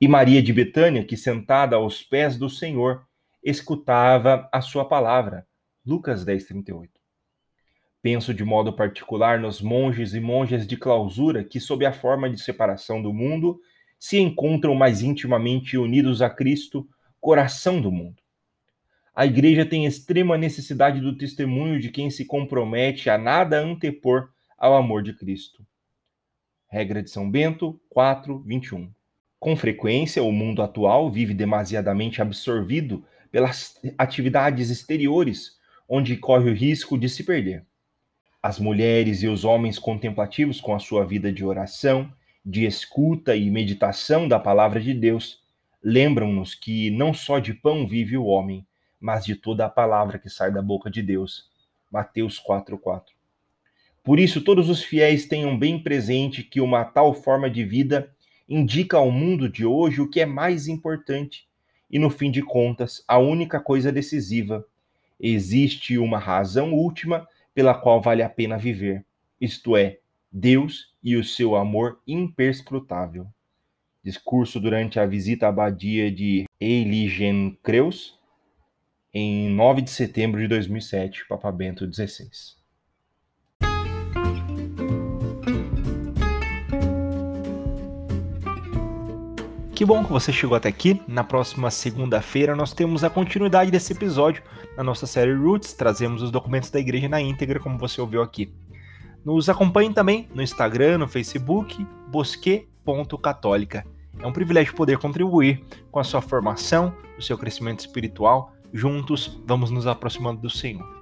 E 0.00 0.06
Maria 0.06 0.42
de 0.42 0.52
Betânia, 0.52 1.04
que 1.04 1.16
sentada 1.16 1.76
aos 1.76 2.02
pés 2.02 2.36
do 2.36 2.50
Senhor, 2.50 3.06
escutava 3.42 4.48
a 4.52 4.60
sua 4.60 4.84
palavra. 4.84 5.46
Lucas 5.84 6.24
10, 6.24 6.46
38. 6.46 6.92
Penso 8.02 8.34
de 8.34 8.44
modo 8.44 8.72
particular 8.72 9.40
nos 9.40 9.62
monges 9.62 10.12
e 10.14 10.20
monjas 10.20 10.66
de 10.66 10.76
clausura 10.76 11.42
que, 11.42 11.58
sob 11.58 11.86
a 11.86 11.92
forma 11.92 12.28
de 12.28 12.38
separação 12.38 13.02
do 13.02 13.12
mundo, 13.12 13.58
se 14.04 14.18
encontram 14.18 14.74
mais 14.74 15.00
intimamente 15.00 15.78
unidos 15.78 16.20
a 16.20 16.28
Cristo, 16.28 16.86
coração 17.18 17.80
do 17.80 17.90
mundo. 17.90 18.22
A 19.14 19.24
Igreja 19.24 19.64
tem 19.64 19.86
extrema 19.86 20.36
necessidade 20.36 21.00
do 21.00 21.16
testemunho 21.16 21.80
de 21.80 21.88
quem 21.88 22.10
se 22.10 22.26
compromete 22.26 23.08
a 23.08 23.16
nada 23.16 23.58
antepor 23.58 24.28
ao 24.58 24.76
amor 24.76 25.02
de 25.02 25.14
Cristo. 25.14 25.66
Regra 26.68 27.02
de 27.02 27.08
São 27.08 27.30
Bento 27.30 27.80
4, 27.88 28.40
21. 28.40 28.92
Com 29.40 29.56
frequência, 29.56 30.22
o 30.22 30.30
mundo 30.30 30.60
atual 30.60 31.10
vive 31.10 31.32
demasiadamente 31.32 32.20
absorvido 32.20 33.06
pelas 33.32 33.80
atividades 33.96 34.68
exteriores, 34.68 35.52
onde 35.88 36.14
corre 36.18 36.50
o 36.50 36.54
risco 36.54 36.98
de 36.98 37.08
se 37.08 37.24
perder 37.24 37.64
as 38.42 38.58
mulheres 38.58 39.22
e 39.22 39.26
os 39.26 39.42
homens 39.42 39.78
contemplativos 39.78 40.60
com 40.60 40.74
a 40.74 40.78
sua 40.78 41.06
vida 41.06 41.32
de 41.32 41.42
oração, 41.42 42.12
de 42.44 42.66
escuta 42.66 43.34
e 43.34 43.50
meditação 43.50 44.28
da 44.28 44.38
palavra 44.38 44.80
de 44.80 44.92
Deus, 44.92 45.42
lembram-nos 45.82 46.54
que 46.54 46.90
não 46.90 47.14
só 47.14 47.38
de 47.38 47.54
pão 47.54 47.86
vive 47.86 48.16
o 48.16 48.24
homem, 48.26 48.66
mas 49.00 49.24
de 49.24 49.34
toda 49.34 49.64
a 49.64 49.70
palavra 49.70 50.18
que 50.18 50.28
sai 50.28 50.52
da 50.52 50.60
boca 50.60 50.90
de 50.90 51.02
Deus. 51.02 51.50
Mateus 51.90 52.38
4:4. 52.38 53.14
Por 54.02 54.20
isso 54.20 54.42
todos 54.42 54.68
os 54.68 54.82
fiéis 54.82 55.26
tenham 55.26 55.58
bem 55.58 55.82
presente 55.82 56.42
que 56.42 56.60
uma 56.60 56.84
tal 56.84 57.14
forma 57.14 57.48
de 57.48 57.64
vida 57.64 58.12
indica 58.48 58.98
ao 58.98 59.10
mundo 59.10 59.48
de 59.48 59.64
hoje 59.64 60.00
o 60.00 60.10
que 60.10 60.20
é 60.20 60.26
mais 60.26 60.68
importante 60.68 61.48
e 61.94 61.98
no 61.98 62.10
fim 62.10 62.28
de 62.28 62.42
contas, 62.42 63.04
a 63.06 63.18
única 63.18 63.60
coisa 63.60 63.92
decisiva, 63.92 64.66
existe 65.20 65.96
uma 65.96 66.18
razão 66.18 66.72
última 66.72 67.28
pela 67.54 67.72
qual 67.72 68.02
vale 68.02 68.20
a 68.20 68.28
pena 68.28 68.58
viver, 68.58 69.04
isto 69.40 69.76
é, 69.76 70.00
Deus 70.36 70.92
e 71.00 71.14
o 71.14 71.22
seu 71.22 71.54
amor 71.54 72.00
imperscrutável. 72.04 73.28
Discurso 74.02 74.58
durante 74.58 74.98
a 74.98 75.06
visita 75.06 75.46
à 75.46 75.48
abadia 75.50 76.10
de 76.10 76.44
Heiligenkreuz, 76.60 78.18
em 79.12 79.48
9 79.50 79.82
de 79.82 79.90
setembro 79.90 80.40
de 80.40 80.48
2007, 80.48 81.24
Papa 81.28 81.52
Bento 81.52 81.86
XVI. 81.86 82.28
Que 89.72 89.84
bom 89.84 90.04
que 90.04 90.10
você 90.10 90.32
chegou 90.32 90.56
até 90.56 90.68
aqui. 90.68 91.00
Na 91.06 91.22
próxima 91.22 91.70
segunda-feira 91.70 92.56
nós 92.56 92.72
temos 92.72 93.04
a 93.04 93.10
continuidade 93.10 93.70
desse 93.70 93.92
episódio 93.92 94.42
na 94.76 94.82
nossa 94.82 95.06
série 95.06 95.32
Roots. 95.32 95.74
Trazemos 95.74 96.22
os 96.22 96.32
documentos 96.32 96.70
da 96.70 96.80
igreja 96.80 97.08
na 97.08 97.20
íntegra, 97.20 97.60
como 97.60 97.78
você 97.78 98.00
ouviu 98.00 98.20
aqui. 98.20 98.52
Nos 99.24 99.48
acompanhe 99.48 99.92
também 99.92 100.28
no 100.34 100.42
Instagram, 100.42 100.98
no 100.98 101.08
Facebook, 101.08 101.86
bosque.católica. 102.08 103.86
É 104.18 104.26
um 104.26 104.32
privilégio 104.32 104.74
poder 104.74 104.98
contribuir 104.98 105.64
com 105.90 105.98
a 105.98 106.04
sua 106.04 106.20
formação, 106.20 106.94
o 107.18 107.22
seu 107.22 107.38
crescimento 107.38 107.80
espiritual. 107.80 108.52
Juntos 108.72 109.40
vamos 109.46 109.70
nos 109.70 109.86
aproximando 109.86 110.42
do 110.42 110.50
Senhor. 110.50 110.93